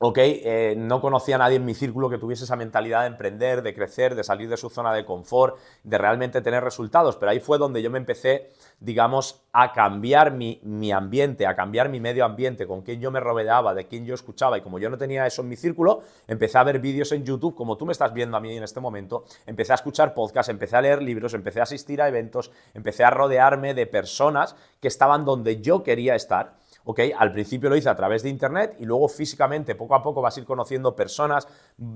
ok, 0.00 0.18
eh, 0.20 0.74
no 0.76 1.00
conocía 1.00 1.34
a 1.34 1.38
nadie 1.38 1.56
en 1.56 1.64
mi 1.64 1.74
círculo 1.74 2.08
que 2.08 2.18
tuviese 2.18 2.44
esa 2.44 2.54
mentalidad 2.54 3.00
de 3.00 3.08
emprender, 3.08 3.62
de 3.62 3.74
crecer, 3.74 4.14
de 4.14 4.22
salir 4.22 4.48
de 4.48 4.56
su 4.56 4.70
zona 4.70 4.94
de 4.94 5.04
confort, 5.04 5.58
de 5.82 5.98
realmente 5.98 6.40
tener 6.40 6.62
resultados, 6.62 7.16
pero 7.16 7.32
ahí 7.32 7.40
fue 7.40 7.58
donde 7.58 7.82
yo 7.82 7.90
me 7.90 7.98
empecé, 7.98 8.50
digamos, 8.78 9.42
a 9.52 9.72
cambiar 9.72 10.32
mi, 10.32 10.60
mi 10.62 10.92
ambiente, 10.92 11.48
a 11.48 11.56
cambiar 11.56 11.88
mi 11.88 11.98
medio 11.98 12.24
ambiente, 12.24 12.68
con 12.68 12.82
quién 12.82 13.00
yo 13.00 13.10
me 13.10 13.18
rodeaba, 13.18 13.74
de 13.74 13.88
quién 13.88 14.06
yo 14.06 14.14
escuchaba, 14.14 14.56
y 14.56 14.60
como 14.60 14.78
yo 14.78 14.88
no 14.88 14.98
tenía 14.98 15.26
eso 15.26 15.42
en 15.42 15.48
mi 15.48 15.56
círculo, 15.56 16.02
empecé 16.28 16.58
a 16.58 16.64
ver 16.64 16.78
vídeos 16.78 17.10
en 17.10 17.24
YouTube, 17.24 17.56
como 17.56 17.76
tú 17.76 17.84
me 17.84 17.92
estás 17.92 18.14
viendo 18.14 18.36
a 18.36 18.40
mí 18.40 18.56
en 18.56 18.62
este 18.62 18.78
momento, 18.78 19.24
empecé 19.46 19.72
a 19.72 19.76
escuchar 19.76 20.14
podcasts, 20.14 20.48
empecé 20.48 20.76
a 20.76 20.82
leer 20.82 21.02
libros, 21.02 21.34
empecé 21.34 21.58
a 21.58 21.64
asistir 21.64 22.00
a 22.00 22.06
eventos, 22.06 22.52
empecé 22.72 23.02
a 23.02 23.10
rodearme 23.10 23.74
de 23.74 23.86
personas 23.86 24.54
que 24.80 24.86
estaban 24.86 25.24
donde 25.24 25.60
yo 25.60 25.82
quería 25.82 26.14
estar, 26.14 26.54
¿ok? 26.88 27.00
Al 27.18 27.32
principio 27.32 27.68
lo 27.68 27.76
hice 27.76 27.90
a 27.90 27.94
través 27.94 28.22
de 28.22 28.30
Internet 28.30 28.76
y 28.78 28.86
luego 28.86 29.08
físicamente, 29.08 29.74
poco 29.74 29.94
a 29.94 30.02
poco 30.02 30.22
vas 30.22 30.34
a 30.34 30.40
ir 30.40 30.46
conociendo 30.46 30.96
personas, 30.96 31.46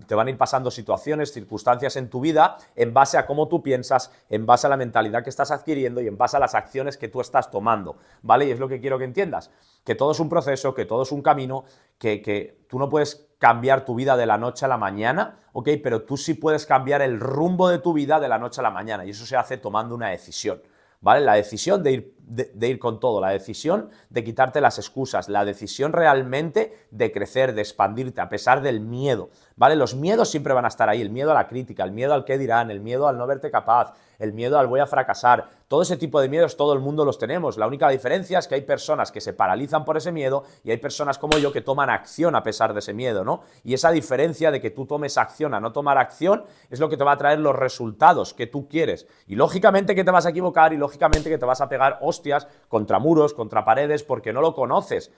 te 0.06 0.14
van 0.14 0.26
a 0.26 0.30
ir 0.30 0.36
pasando 0.36 0.70
situaciones, 0.70 1.32
circunstancias 1.32 1.96
en 1.96 2.10
tu 2.10 2.20
vida 2.20 2.58
en 2.76 2.92
base 2.92 3.16
a 3.16 3.24
cómo 3.24 3.48
tú 3.48 3.62
piensas, 3.62 4.12
en 4.28 4.44
base 4.44 4.66
a 4.66 4.70
la 4.70 4.76
mentalidad 4.76 5.24
que 5.24 5.30
estás 5.30 5.50
adquiriendo 5.50 6.02
y 6.02 6.08
en 6.08 6.18
base 6.18 6.36
a 6.36 6.40
las 6.40 6.54
acciones 6.54 6.98
que 6.98 7.08
tú 7.08 7.22
estás 7.22 7.50
tomando, 7.50 7.96
¿vale? 8.20 8.44
Y 8.44 8.50
es 8.50 8.58
lo 8.58 8.68
que 8.68 8.82
quiero 8.82 8.98
que 8.98 9.04
entiendas, 9.04 9.50
que 9.82 9.94
todo 9.94 10.12
es 10.12 10.20
un 10.20 10.28
proceso, 10.28 10.74
que 10.74 10.84
todo 10.84 11.04
es 11.04 11.10
un 11.10 11.22
camino, 11.22 11.64
que, 11.96 12.20
que 12.20 12.58
tú 12.68 12.78
no 12.78 12.90
puedes 12.90 13.30
cambiar 13.38 13.86
tu 13.86 13.94
vida 13.94 14.18
de 14.18 14.26
la 14.26 14.36
noche 14.36 14.66
a 14.66 14.68
la 14.68 14.76
mañana, 14.76 15.38
¿ok? 15.54 15.70
Pero 15.82 16.02
tú 16.02 16.18
sí 16.18 16.34
puedes 16.34 16.66
cambiar 16.66 17.00
el 17.00 17.18
rumbo 17.18 17.70
de 17.70 17.78
tu 17.78 17.94
vida 17.94 18.20
de 18.20 18.28
la 18.28 18.38
noche 18.38 18.60
a 18.60 18.62
la 18.62 18.70
mañana 18.70 19.06
y 19.06 19.10
eso 19.10 19.24
se 19.24 19.36
hace 19.36 19.56
tomando 19.56 19.94
una 19.94 20.10
decisión, 20.10 20.60
¿vale? 21.00 21.24
La 21.24 21.32
decisión 21.32 21.82
de 21.82 21.92
ir 21.92 22.11
de, 22.34 22.68
ir 22.68 22.78
con 22.78 22.98
todo, 22.98 23.20
la 23.20 23.30
decisión 23.30 23.90
de 24.10 24.24
quitarte 24.24 24.60
las 24.60 24.78
excusas, 24.78 25.28
la 25.28 25.44
decisión 25.44 25.92
realmente 25.92 26.86
de 26.90 27.12
crecer, 27.12 27.54
de 27.54 27.60
expandirte, 27.60 28.20
a 28.20 28.28
pesar 28.28 28.62
del 28.62 28.80
miedo, 28.80 29.30
¿vale? 29.56 29.76
Los 29.76 29.94
miedos 29.94 30.30
siempre 30.30 30.54
van 30.54 30.64
a 30.64 30.68
estar 30.68 30.88
ahí, 30.88 31.02
el 31.02 31.10
miedo 31.10 31.30
a 31.30 31.34
la 31.34 31.48
crítica, 31.48 31.84
el 31.84 31.92
miedo 31.92 32.14
al 32.14 32.24
qué 32.24 32.38
dirán, 32.38 32.70
el 32.70 32.80
miedo 32.80 33.06
al 33.06 33.18
no 33.18 33.26
verte 33.26 33.50
capaz, 33.50 33.92
el 34.22 34.32
miedo 34.32 34.56
al 34.56 34.68
voy 34.68 34.78
a 34.78 34.86
fracasar, 34.86 35.48
todo 35.66 35.82
ese 35.82 35.96
tipo 35.96 36.20
de 36.20 36.28
miedos 36.28 36.56
todo 36.56 36.74
el 36.74 36.78
mundo 36.78 37.04
los 37.04 37.18
tenemos. 37.18 37.56
La 37.56 37.66
única 37.66 37.88
diferencia 37.88 38.38
es 38.38 38.46
que 38.46 38.54
hay 38.54 38.60
personas 38.60 39.10
que 39.10 39.20
se 39.20 39.32
paralizan 39.32 39.84
por 39.84 39.96
ese 39.96 40.12
miedo 40.12 40.44
y 40.62 40.70
hay 40.70 40.76
personas 40.76 41.18
como 41.18 41.38
yo 41.38 41.52
que 41.52 41.60
toman 41.60 41.90
acción 41.90 42.36
a 42.36 42.44
pesar 42.44 42.72
de 42.72 42.78
ese 42.78 42.94
miedo, 42.94 43.24
¿no? 43.24 43.42
Y 43.64 43.74
esa 43.74 43.90
diferencia 43.90 44.52
de 44.52 44.60
que 44.60 44.70
tú 44.70 44.86
tomes 44.86 45.18
acción 45.18 45.54
a 45.54 45.60
no 45.60 45.72
tomar 45.72 45.98
acción 45.98 46.44
es 46.70 46.78
lo 46.78 46.88
que 46.88 46.96
te 46.96 47.02
va 47.02 47.12
a 47.12 47.18
traer 47.18 47.40
los 47.40 47.56
resultados 47.56 48.32
que 48.32 48.46
tú 48.46 48.68
quieres. 48.68 49.08
Y 49.26 49.34
lógicamente 49.34 49.96
que 49.96 50.04
te 50.04 50.10
vas 50.12 50.26
a 50.26 50.30
equivocar 50.30 50.72
y 50.72 50.76
lógicamente 50.76 51.28
que 51.28 51.38
te 51.38 51.46
vas 51.46 51.60
a 51.60 51.68
pegar 51.68 51.98
hostias 52.00 52.46
contra 52.68 53.00
muros, 53.00 53.34
contra 53.34 53.64
paredes, 53.64 54.04
porque 54.04 54.32
no 54.32 54.40
lo 54.40 54.54
conoces. 54.54 55.10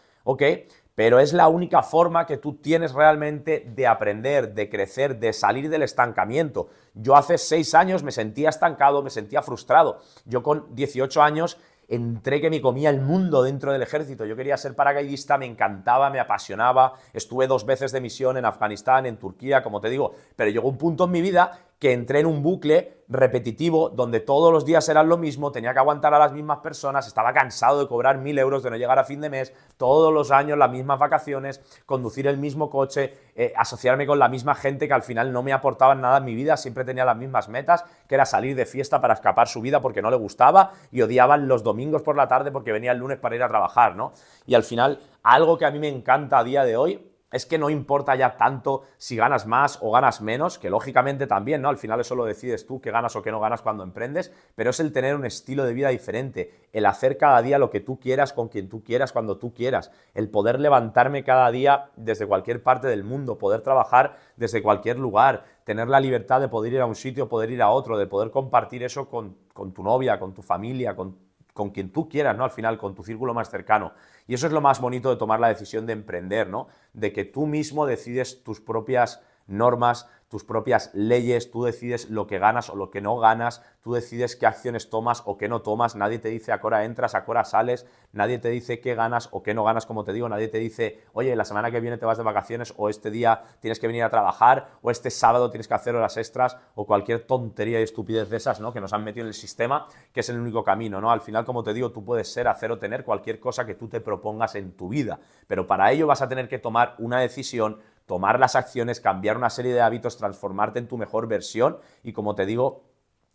Pero 0.95 1.19
es 1.19 1.33
la 1.33 1.49
única 1.49 1.83
forma 1.83 2.25
que 2.27 2.37
tú 2.37 2.55
tienes 2.55 2.93
realmente 2.93 3.65
de 3.67 3.87
aprender, 3.87 4.55
de 4.55 4.69
crecer, 4.71 5.19
de 5.19 5.33
salir 5.33 5.69
del 5.69 5.83
estancamiento. 5.83 6.69
Yo 6.95 7.17
hace 7.17 7.37
seis 7.37 7.75
años 7.75 8.05
me 8.05 8.13
sentía 8.13 8.49
estancado, 8.49 9.03
me 9.03 9.11
sentía 9.11 9.43
frustrado. 9.43 10.01
Yo 10.25 10.43
con 10.43 10.75
18 10.75 11.21
años 11.21 11.59
entré 11.89 12.41
que 12.41 12.51
me 12.51 12.61
comía 12.61 12.91
el 12.91 13.01
mundo 13.01 13.43
dentro 13.43 13.73
del 13.73 13.83
ejército. 13.83 14.25
Yo 14.25 14.37
quería 14.37 14.57
ser 14.57 14.75
paracaidista, 14.75 15.37
me 15.37 15.47
encantaba, 15.47 16.11
me 16.11 16.21
apasionaba. 16.21 16.95
Estuve 17.13 17.47
dos 17.47 17.67
veces 17.67 17.93
de 17.93 18.01
misión 18.01 18.37
en 18.37 18.45
Afganistán, 18.45 19.07
en 19.07 19.19
Turquía, 19.19 19.63
como 19.63 19.81
te 19.81 19.91
digo. 19.91 20.15
Pero 20.37 20.51
llegó 20.51 20.69
un 20.69 20.79
punto 20.79 21.05
en 21.05 21.11
mi 21.11 21.23
vida 21.23 21.59
que 21.85 21.93
entré 21.93 22.21
en 22.21 22.25
un 22.25 22.43
bucle 22.43 23.05
repetitivo 23.09 23.91
donde 23.91 24.21
todos 24.21 24.51
los 24.51 24.65
días 24.65 24.89
eran 24.89 25.07
lo 25.07 25.19
mismo, 25.19 25.53
tenía 25.53 25.75
que 25.75 25.81
aguantar 25.81 26.15
a 26.15 26.19
las 26.19 26.33
mismas 26.33 26.61
personas, 26.61 27.07
estaba 27.07 27.35
cansado 27.35 27.79
de 27.79 27.87
cobrar 27.87 28.17
mil 28.17 28.39
euros, 28.39 28.63
de 28.63 28.71
no 28.71 28.79
llegar 28.79 28.99
a 28.99 29.05
fin 29.05 29.21
de 29.21 29.29
mes, 29.29 29.53
todos 29.77 30.11
los 30.11 30.31
años 30.31 30.57
las 30.57 30.71
mismas 30.71 30.99
vacaciones, 30.99 31.61
conducir 31.85 32.27
el 32.27 32.39
mismo 32.39 32.71
coche, 32.71 33.19
eh, 33.37 33.53
asociarme 33.55 34.07
con 34.07 34.19
la 34.19 34.31
misma 34.31 34.55
gente 34.55 34.89
que 34.89 34.95
al 34.95 35.03
final 35.03 35.31
no 35.31 35.43
me 35.43 35.53
aportaban 35.53 36.01
nada 36.01 36.17
en 36.17 36.25
mi 36.25 36.35
vida, 36.35 36.57
siempre 36.57 36.87
tenía 36.87 37.05
las 37.05 37.19
mismas 37.19 37.51
metas, 37.51 37.85
que 38.09 38.15
era 38.15 38.25
salir 38.25 38.57
de 38.57 38.65
fiesta 38.65 39.03
para 39.03 39.13
escapar 39.13 39.47
su 39.47 39.61
vida 39.61 39.83
porque 39.83 40.01
no 40.01 40.09
le 40.09 40.17
gustaba 40.17 40.71
y 40.91 41.03
odiaban 41.03 41.49
los 41.49 41.63
domingos 41.63 42.01
por 42.01 42.17
la 42.17 42.29
tarde 42.29 42.51
porque 42.51 42.73
venía 42.73 42.93
el 42.93 42.99
lunes 42.99 43.19
para 43.19 43.37
ir 43.37 43.43
a 43.43 43.49
trabajar, 43.49 43.95
¿no? 43.95 44.15
Y 44.47 44.55
al 44.55 44.63
final, 44.63 45.01
algo 45.23 45.59
que 45.59 45.67
a 45.67 45.71
mí 45.71 45.79
me 45.79 45.89
encanta 45.89 46.39
a 46.39 46.45
día 46.45 46.65
de 46.65 46.79
hoy 46.79 47.14
es 47.35 47.47
que 47.47 47.59
no 47.59 47.69
importa 47.69 48.15
ya 48.15 48.37
tanto 48.37 48.85
si 48.97 49.17
ganas 49.17 49.45
más 49.45 49.79
o 49.83 49.91
ganas 49.91 50.21
menos, 50.21 50.57
que 50.57 50.71
lógicamente 50.71 51.27
también, 51.27 51.63
¿no? 51.63 51.69
Al 51.69 51.79
final 51.79 51.99
eso 51.99 52.15
lo 52.15 52.25
decides 52.25 52.65
tú, 52.65 52.81
que 52.81 52.93
ganas 52.93 53.17
o 53.17 53.23
que 53.23 53.33
no 53.33 53.41
ganas 53.41 53.61
cuando 53.61 53.83
emprendes, 53.83 54.33
pero 54.55 54.71
es 54.71 54.79
el 54.79 54.93
tener 54.93 55.17
un 55.17 55.27
estilo 55.27 55.65
de 55.65 55.73
vida 55.73 55.89
diferente, 55.89 56.69
el 56.73 56.87
hacer 56.87 57.19
cada 57.19 57.43
día 57.43 57.59
lo 57.59 57.71
que 57.71 57.81
tú 57.81 57.99
quieras, 57.99 58.33
con 58.33 58.47
quien 58.47 58.69
tú 58.69 58.85
quieras, 58.85 59.11
cuando 59.13 59.37
tú 59.37 59.53
quieras, 59.53 59.91
el 60.15 60.31
poder 60.31 60.61
levantarme 60.61 61.25
cada 61.25 61.51
día 61.51 61.91
desde 61.97 62.29
cualquier 62.29 62.63
parte 62.63 62.87
del 62.87 63.03
mundo, 63.03 63.37
poder 63.37 63.63
trabajar 63.63 64.17
desde 64.37 64.63
cualquier 64.63 65.01
lugar, 65.01 65.45
tener 65.65 65.89
la 65.89 65.99
libertad 65.99 66.41
de 66.41 66.47
poder 66.47 66.75
ir 66.75 66.83
a 66.83 66.87
un 66.87 66.95
sitio, 66.95 67.29
poder 67.29 67.51
ir 67.51 67.63
a 67.63 67.71
otro, 67.71 67.99
de 67.99 68.07
poder 68.07 68.31
compartir 68.31 68.85
eso 68.85 69.09
con, 69.09 69.37
con 69.53 69.73
tu 69.73 69.83
novia, 69.83 70.21
con 70.21 70.35
tu 70.35 70.43
familia, 70.43 70.95
con 70.95 71.24
con 71.55 71.71
quien 71.71 71.91
tú 71.91 72.09
quieras, 72.09 72.37
¿no? 72.37 72.45
Al 72.45 72.51
final, 72.51 72.77
con 72.77 72.95
tu 72.95 73.03
círculo 73.03 73.33
más 73.33 73.49
cercano. 73.49 73.95
Y 74.27 74.35
eso 74.35 74.47
es 74.47 74.53
lo 74.53 74.61
más 74.61 74.81
bonito 74.81 75.09
de 75.09 75.17
tomar 75.17 75.41
la 75.41 75.49
decisión 75.49 75.87
de 75.87 75.95
emprender, 75.95 76.49
¿no? 76.49 76.67
De 76.93 77.13
que 77.13 77.25
tú 77.25 77.47
mismo 77.47 77.87
decides 77.87 78.43
tus 78.43 78.61
propias 78.61 79.23
normas, 79.47 80.11
tus 80.35 80.43
propias 80.43 80.91
leyes, 80.95 81.53
tú 81.53 81.63
decides 81.63 82.11
lo 82.11 82.27
que 82.27 82.41
ganas 82.41 82.69
o 82.69 82.75
lo 82.75 82.91
que 82.91 83.01
no 83.01 83.17
ganas, 83.19 83.63
tú 83.85 83.93
decides 83.93 84.35
qué 84.35 84.47
acciones 84.47 84.91
tomas 84.91 85.23
o 85.27 85.39
qué 85.39 85.49
no 85.49 85.63
tomas, 85.63 85.95
nadie 85.95 86.19
te 86.19 86.29
dice 86.29 86.51
a 86.51 86.61
qué 86.61 86.67
entras, 86.83 87.15
a 87.15 87.25
qué 87.25 87.31
hora 87.31 87.45
sales, 87.45 87.87
nadie 88.11 88.41
te 88.41 88.49
dice 88.49 88.81
qué 88.81 88.97
ganas 88.97 89.29
o 89.31 89.45
qué 89.45 89.55
no 89.55 89.63
ganas, 89.63 89.87
como 89.87 90.03
te 90.03 90.13
digo, 90.13 90.29
nadie 90.29 90.49
te 90.49 90.59
dice, 90.59 91.05
oye, 91.13 91.37
la 91.37 91.45
semana 91.45 91.71
que 91.71 91.79
viene 91.79 91.99
te 91.99 92.05
vas 92.05 92.19
de 92.19 92.25
vacaciones 92.25 92.75
o 92.77 92.89
este 92.89 93.13
día 93.13 93.45
tienes 93.61 93.79
que 93.79 93.87
venir 93.87 94.03
a 94.03 94.11
trabajar 94.11 94.71
o 94.83 94.91
este 94.91 95.09
sábado 95.09 95.51
tienes 95.51 95.69
que 95.69 95.75
hacer 95.75 95.95
horas 95.95 96.17
extras 96.17 96.57
o 96.75 96.85
cualquier 96.85 97.21
tontería 97.21 97.79
y 97.79 97.85
estupidez 97.85 98.29
de 98.29 98.39
esas, 98.39 98.59
¿no? 98.59 98.73
Que 98.73 98.81
nos 98.81 98.93
han 98.93 99.05
metido 99.05 99.23
en 99.23 99.29
el 99.29 99.35
sistema, 99.35 99.87
que 100.13 100.19
es 100.19 100.29
el 100.31 100.41
único 100.41 100.65
camino, 100.65 101.01
¿no? 101.01 101.13
Al 101.13 101.21
final, 101.21 101.45
como 101.45 101.63
te 101.63 101.73
digo, 101.73 101.93
tú 101.93 102.05
puedes 102.05 102.33
ser, 102.33 102.49
hacer 102.49 102.73
o 102.73 102.79
tener 102.81 103.05
cualquier 103.05 103.39
cosa 103.39 103.65
que 103.65 103.77
tú 103.77 103.87
te 103.87 104.01
propongas 104.01 104.57
en 104.57 104.73
tu 104.73 104.89
vida, 104.89 105.21
pero 105.47 105.69
para 105.69 105.93
ello 105.93 106.09
vas 106.09 106.23
a 106.23 106.29
tener 106.29 106.49
que 106.49 106.59
tomar 106.59 106.97
una 106.99 107.21
decisión 107.21 107.79
tomar 108.07 108.39
las 108.39 108.57
acciones, 108.57 109.01
cambiar 109.01 109.37
una 109.37 109.51
serie 109.51 109.75
de 109.75 109.81
hábitos, 109.81 110.17
transformarte 110.17 110.79
en 110.79 110.89
tu 110.89 110.99
mejor 110.99 111.27
versión 111.27 111.79
y 112.03 112.13
como 112.13 112.35
te 112.35 112.47
digo, 112.47 112.85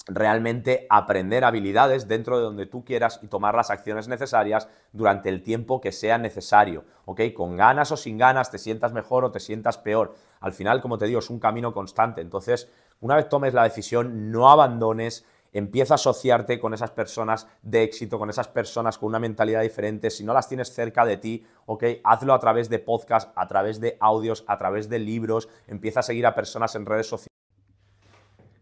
realmente 0.09 0.87
aprender 0.89 1.43
habilidades 1.43 2.07
dentro 2.07 2.37
de 2.37 2.43
donde 2.43 2.65
tú 2.65 2.83
quieras 2.83 3.19
y 3.21 3.27
tomar 3.27 3.55
las 3.55 3.69
acciones 3.69 4.07
necesarias 4.07 4.67
durante 4.91 5.29
el 5.29 5.43
tiempo 5.43 5.81
que 5.81 5.91
sea 5.91 6.17
necesario, 6.17 6.85
¿ok? 7.05 7.21
Con 7.35 7.55
ganas 7.55 7.91
o 7.91 7.97
sin 7.97 8.17
ganas, 8.17 8.51
te 8.51 8.57
sientas 8.57 8.93
mejor 8.93 9.23
o 9.25 9.31
te 9.31 9.39
sientas 9.39 9.77
peor. 9.77 10.15
Al 10.39 10.53
final, 10.53 10.81
como 10.81 10.97
te 10.97 11.05
digo, 11.05 11.19
es 11.19 11.29
un 11.29 11.39
camino 11.39 11.73
constante. 11.73 12.21
Entonces, 12.21 12.69
una 13.01 13.15
vez 13.15 13.29
tomes 13.29 13.53
la 13.53 13.63
decisión, 13.63 14.31
no 14.31 14.49
abandones 14.49 15.25
empieza 15.53 15.93
a 15.93 15.95
asociarte 15.95 16.59
con 16.59 16.73
esas 16.73 16.91
personas 16.91 17.47
de 17.61 17.83
éxito, 17.83 18.19
con 18.19 18.29
esas 18.29 18.47
personas 18.47 18.97
con 18.97 19.07
una 19.07 19.19
mentalidad 19.19 19.61
diferente. 19.61 20.09
Si 20.09 20.23
no 20.23 20.33
las 20.33 20.47
tienes 20.47 20.73
cerca 20.73 21.05
de 21.05 21.17
ti, 21.17 21.45
ok, 21.65 21.83
hazlo 22.03 22.33
a 22.33 22.39
través 22.39 22.69
de 22.69 22.79
podcast, 22.79 23.31
a 23.35 23.47
través 23.47 23.79
de 23.79 23.97
audios, 23.99 24.43
a 24.47 24.57
través 24.57 24.89
de 24.89 24.99
libros. 24.99 25.49
Empieza 25.67 26.01
a 26.01 26.03
seguir 26.03 26.25
a 26.25 26.35
personas 26.35 26.75
en 26.75 26.85
redes 26.85 27.07
sociales. 27.07 27.29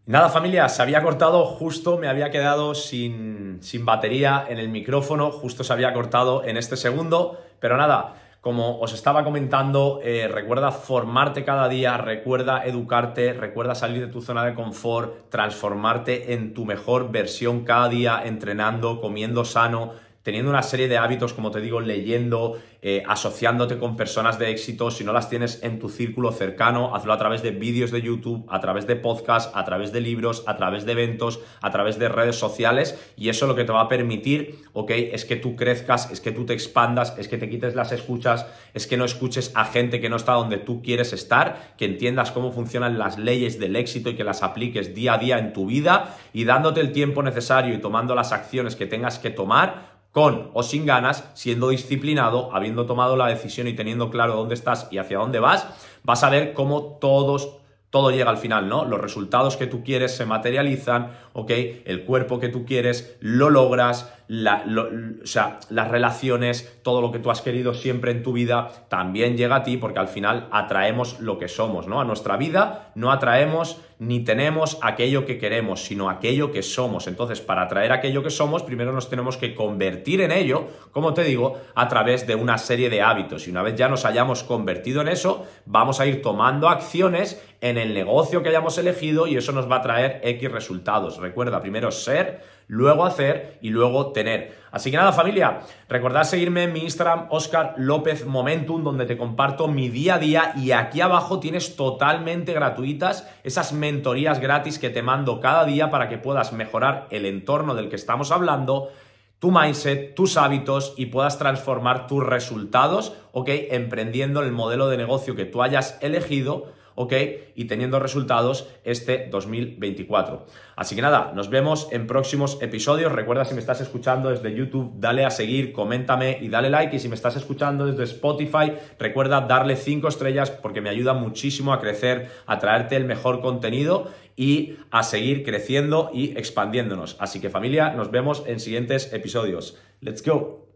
Nada 0.06 0.30
familia, 0.30 0.66
se 0.70 0.80
había 0.80 1.02
cortado 1.02 1.44
justo, 1.44 1.98
me 1.98 2.08
había 2.08 2.30
quedado 2.30 2.74
sin, 2.74 3.58
sin 3.60 3.84
batería 3.84 4.46
en 4.48 4.56
el 4.56 4.70
micrófono, 4.70 5.30
justo 5.30 5.64
se 5.64 5.72
había 5.74 5.92
cortado 5.92 6.44
en 6.44 6.56
este 6.56 6.78
segundo, 6.78 7.38
pero 7.60 7.76
nada, 7.76 8.14
como 8.40 8.78
os 8.80 8.92
estaba 8.92 9.24
comentando, 9.24 10.00
eh, 10.02 10.28
recuerda 10.28 10.70
formarte 10.70 11.44
cada 11.44 11.68
día, 11.68 11.96
recuerda 11.96 12.64
educarte, 12.64 13.32
recuerda 13.32 13.74
salir 13.74 14.00
de 14.00 14.12
tu 14.12 14.22
zona 14.22 14.44
de 14.44 14.54
confort, 14.54 15.28
transformarte 15.28 16.34
en 16.34 16.54
tu 16.54 16.64
mejor 16.64 17.10
versión 17.10 17.64
cada 17.64 17.88
día, 17.88 18.22
entrenando, 18.24 19.00
comiendo 19.00 19.44
sano, 19.44 19.92
teniendo 20.28 20.50
una 20.50 20.62
serie 20.62 20.88
de 20.88 20.98
hábitos, 20.98 21.32
como 21.32 21.50
te 21.50 21.62
digo, 21.62 21.80
leyendo, 21.80 22.60
eh, 22.82 23.02
asociándote 23.08 23.78
con 23.78 23.96
personas 23.96 24.38
de 24.38 24.50
éxito. 24.50 24.90
Si 24.90 25.02
no 25.02 25.14
las 25.14 25.30
tienes 25.30 25.62
en 25.62 25.78
tu 25.78 25.88
círculo 25.88 26.32
cercano, 26.32 26.94
hazlo 26.94 27.14
a 27.14 27.16
través 27.16 27.42
de 27.42 27.50
vídeos 27.50 27.90
de 27.92 28.02
YouTube, 28.02 28.44
a 28.50 28.60
través 28.60 28.86
de 28.86 28.94
podcasts, 28.96 29.50
a 29.54 29.64
través 29.64 29.90
de 29.90 30.02
libros, 30.02 30.44
a 30.46 30.54
través 30.54 30.84
de 30.84 30.92
eventos, 30.92 31.40
a 31.62 31.70
través 31.70 31.98
de 31.98 32.10
redes 32.10 32.36
sociales. 32.36 33.12
Y 33.16 33.30
eso 33.30 33.46
lo 33.46 33.54
que 33.54 33.64
te 33.64 33.72
va 33.72 33.80
a 33.80 33.88
permitir, 33.88 34.64
ok, 34.74 34.90
es 34.90 35.24
que 35.24 35.36
tú 35.36 35.56
crezcas, 35.56 36.10
es 36.10 36.20
que 36.20 36.30
tú 36.30 36.44
te 36.44 36.52
expandas, 36.52 37.14
es 37.16 37.26
que 37.26 37.38
te 37.38 37.48
quites 37.48 37.74
las 37.74 37.92
escuchas, 37.92 38.44
es 38.74 38.86
que 38.86 38.98
no 38.98 39.06
escuches 39.06 39.50
a 39.54 39.64
gente 39.64 39.98
que 39.98 40.10
no 40.10 40.16
está 40.16 40.34
donde 40.34 40.58
tú 40.58 40.82
quieres 40.82 41.14
estar, 41.14 41.72
que 41.78 41.86
entiendas 41.86 42.32
cómo 42.32 42.52
funcionan 42.52 42.98
las 42.98 43.16
leyes 43.16 43.58
del 43.58 43.76
éxito 43.76 44.10
y 44.10 44.14
que 44.14 44.24
las 44.24 44.42
apliques 44.42 44.94
día 44.94 45.14
a 45.14 45.18
día 45.18 45.38
en 45.38 45.54
tu 45.54 45.64
vida 45.64 46.18
y 46.34 46.44
dándote 46.44 46.82
el 46.82 46.92
tiempo 46.92 47.22
necesario 47.22 47.72
y 47.72 47.78
tomando 47.78 48.14
las 48.14 48.32
acciones 48.32 48.76
que 48.76 48.84
tengas 48.84 49.18
que 49.18 49.30
tomar 49.30 49.96
con 50.12 50.50
o 50.54 50.62
sin 50.62 50.86
ganas, 50.86 51.30
siendo 51.34 51.68
disciplinado, 51.68 52.54
habiendo 52.54 52.86
tomado 52.86 53.16
la 53.16 53.26
decisión 53.26 53.68
y 53.68 53.74
teniendo 53.74 54.10
claro 54.10 54.36
dónde 54.36 54.54
estás 54.54 54.88
y 54.90 54.98
hacia 54.98 55.18
dónde 55.18 55.38
vas, 55.38 55.66
vas 56.02 56.22
a 56.24 56.30
ver 56.30 56.54
cómo 56.54 56.98
todos 57.00 57.58
todo 57.90 58.10
llega 58.10 58.28
al 58.28 58.36
final, 58.36 58.68
¿no? 58.68 58.84
Los 58.84 59.00
resultados 59.00 59.56
que 59.56 59.66
tú 59.66 59.82
quieres 59.82 60.14
se 60.14 60.26
materializan, 60.26 61.12
¿ok? 61.32 61.50
El 61.86 62.04
cuerpo 62.04 62.38
que 62.38 62.48
tú 62.48 62.66
quieres 62.66 63.16
lo 63.20 63.48
logras, 63.48 64.12
sea, 64.28 65.60
las 65.70 65.88
relaciones, 65.88 66.80
todo 66.82 67.00
lo 67.00 67.10
que 67.10 67.18
tú 67.18 67.30
has 67.30 67.40
querido 67.40 67.74
siempre 67.74 68.10
en 68.10 68.22
tu 68.22 68.32
vida, 68.32 68.68
también 68.88 69.36
llega 69.36 69.56
a 69.56 69.62
ti 69.62 69.76
porque 69.76 69.98
al 69.98 70.08
final 70.08 70.48
atraemos 70.50 71.20
lo 71.20 71.38
que 71.38 71.48
somos, 71.48 71.86
¿no? 71.86 72.00
A 72.00 72.04
nuestra 72.04 72.36
vida 72.36 72.92
no 72.94 73.10
atraemos 73.10 73.80
ni 73.98 74.20
tenemos 74.20 74.78
aquello 74.82 75.26
que 75.26 75.38
queremos, 75.38 75.82
sino 75.82 76.08
aquello 76.08 76.52
que 76.52 76.62
somos. 76.62 77.08
Entonces, 77.08 77.40
para 77.40 77.62
atraer 77.62 77.90
aquello 77.90 78.22
que 78.22 78.30
somos, 78.30 78.62
primero 78.62 78.92
nos 78.92 79.10
tenemos 79.10 79.36
que 79.36 79.54
convertir 79.54 80.20
en 80.20 80.30
ello, 80.30 80.68
como 80.92 81.14
te 81.14 81.24
digo, 81.24 81.58
a 81.74 81.88
través 81.88 82.26
de 82.26 82.36
una 82.36 82.58
serie 82.58 82.90
de 82.90 83.02
hábitos. 83.02 83.48
Y 83.48 83.50
una 83.50 83.62
vez 83.62 83.74
ya 83.74 83.88
nos 83.88 84.04
hayamos 84.04 84.44
convertido 84.44 85.00
en 85.00 85.08
eso, 85.08 85.46
vamos 85.66 85.98
a 85.98 86.06
ir 86.06 86.22
tomando 86.22 86.68
acciones 86.68 87.42
en 87.60 87.76
el 87.76 87.92
negocio 87.92 88.42
que 88.42 88.50
hayamos 88.50 88.78
elegido 88.78 89.26
y 89.26 89.36
eso 89.36 89.50
nos 89.52 89.70
va 89.70 89.76
a 89.76 89.82
traer 89.82 90.20
X 90.22 90.52
resultados. 90.52 91.18
Recuerda, 91.18 91.60
primero 91.60 91.90
ser 91.90 92.57
luego 92.68 93.04
hacer 93.04 93.58
y 93.60 93.70
luego 93.70 94.12
tener. 94.12 94.56
Así 94.70 94.90
que 94.90 94.98
nada, 94.98 95.12
familia, 95.12 95.60
recordad 95.88 96.24
seguirme 96.24 96.64
en 96.64 96.72
mi 96.72 96.80
Instagram, 96.80 97.26
Oscar 97.30 97.74
López 97.78 98.26
Momentum, 98.26 98.84
donde 98.84 99.06
te 99.06 99.16
comparto 99.16 99.66
mi 99.66 99.88
día 99.88 100.14
a 100.14 100.18
día 100.18 100.52
y 100.56 100.72
aquí 100.72 101.00
abajo 101.00 101.40
tienes 101.40 101.74
totalmente 101.74 102.52
gratuitas 102.52 103.28
esas 103.42 103.72
mentorías 103.72 104.40
gratis 104.40 104.78
que 104.78 104.90
te 104.90 105.02
mando 105.02 105.40
cada 105.40 105.64
día 105.64 105.90
para 105.90 106.08
que 106.08 106.18
puedas 106.18 106.52
mejorar 106.52 107.08
el 107.10 107.26
entorno 107.26 107.74
del 107.74 107.88
que 107.88 107.96
estamos 107.96 108.30
hablando 108.30 108.90
tu 109.38 109.52
mindset, 109.52 110.14
tus 110.14 110.36
hábitos 110.36 110.94
y 110.96 111.06
puedas 111.06 111.38
transformar 111.38 112.08
tus 112.08 112.24
resultados, 112.24 113.14
¿ok? 113.32 113.48
Emprendiendo 113.70 114.42
el 114.42 114.50
modelo 114.50 114.88
de 114.88 114.96
negocio 114.96 115.36
que 115.36 115.44
tú 115.44 115.62
hayas 115.62 115.96
elegido 116.00 116.72
¿ok? 116.98 117.12
Y 117.54 117.66
teniendo 117.66 118.00
resultados 118.00 118.68
este 118.82 119.28
2024. 119.30 120.46
Así 120.74 120.96
que 120.96 121.02
nada, 121.02 121.32
nos 121.32 121.48
vemos 121.48 121.88
en 121.92 122.08
próximos 122.08 122.58
episodios. 122.60 123.12
Recuerda 123.12 123.44
si 123.44 123.54
me 123.54 123.60
estás 123.60 123.80
escuchando 123.80 124.30
desde 124.30 124.52
YouTube, 124.52 124.94
dale 124.98 125.24
a 125.24 125.30
seguir, 125.30 125.72
coméntame 125.72 126.38
y 126.40 126.48
dale 126.48 126.70
like. 126.70 126.96
Y 126.96 126.98
si 126.98 127.08
me 127.08 127.14
estás 127.14 127.36
escuchando 127.36 127.86
desde 127.86 128.02
Spotify, 128.02 128.72
recuerda 128.98 129.42
darle 129.42 129.76
5 129.76 130.08
estrellas 130.08 130.50
porque 130.50 130.80
me 130.80 130.90
ayuda 130.90 131.14
muchísimo 131.14 131.72
a 131.72 131.80
crecer, 131.80 132.30
a 132.46 132.58
traerte 132.58 132.96
el 132.96 133.04
mejor 133.04 133.40
contenido 133.40 134.08
y 134.34 134.78
a 134.90 135.04
seguir 135.04 135.44
creciendo 135.44 136.10
y 136.12 136.36
expandiéndonos. 136.36 137.16
Así 137.20 137.40
que 137.40 137.48
familia, 137.48 137.90
nos 137.90 138.10
vemos 138.10 138.42
en 138.46 138.58
siguientes 138.58 139.12
episodios. 139.12 139.78
Let's 140.00 140.24
go. 140.24 140.67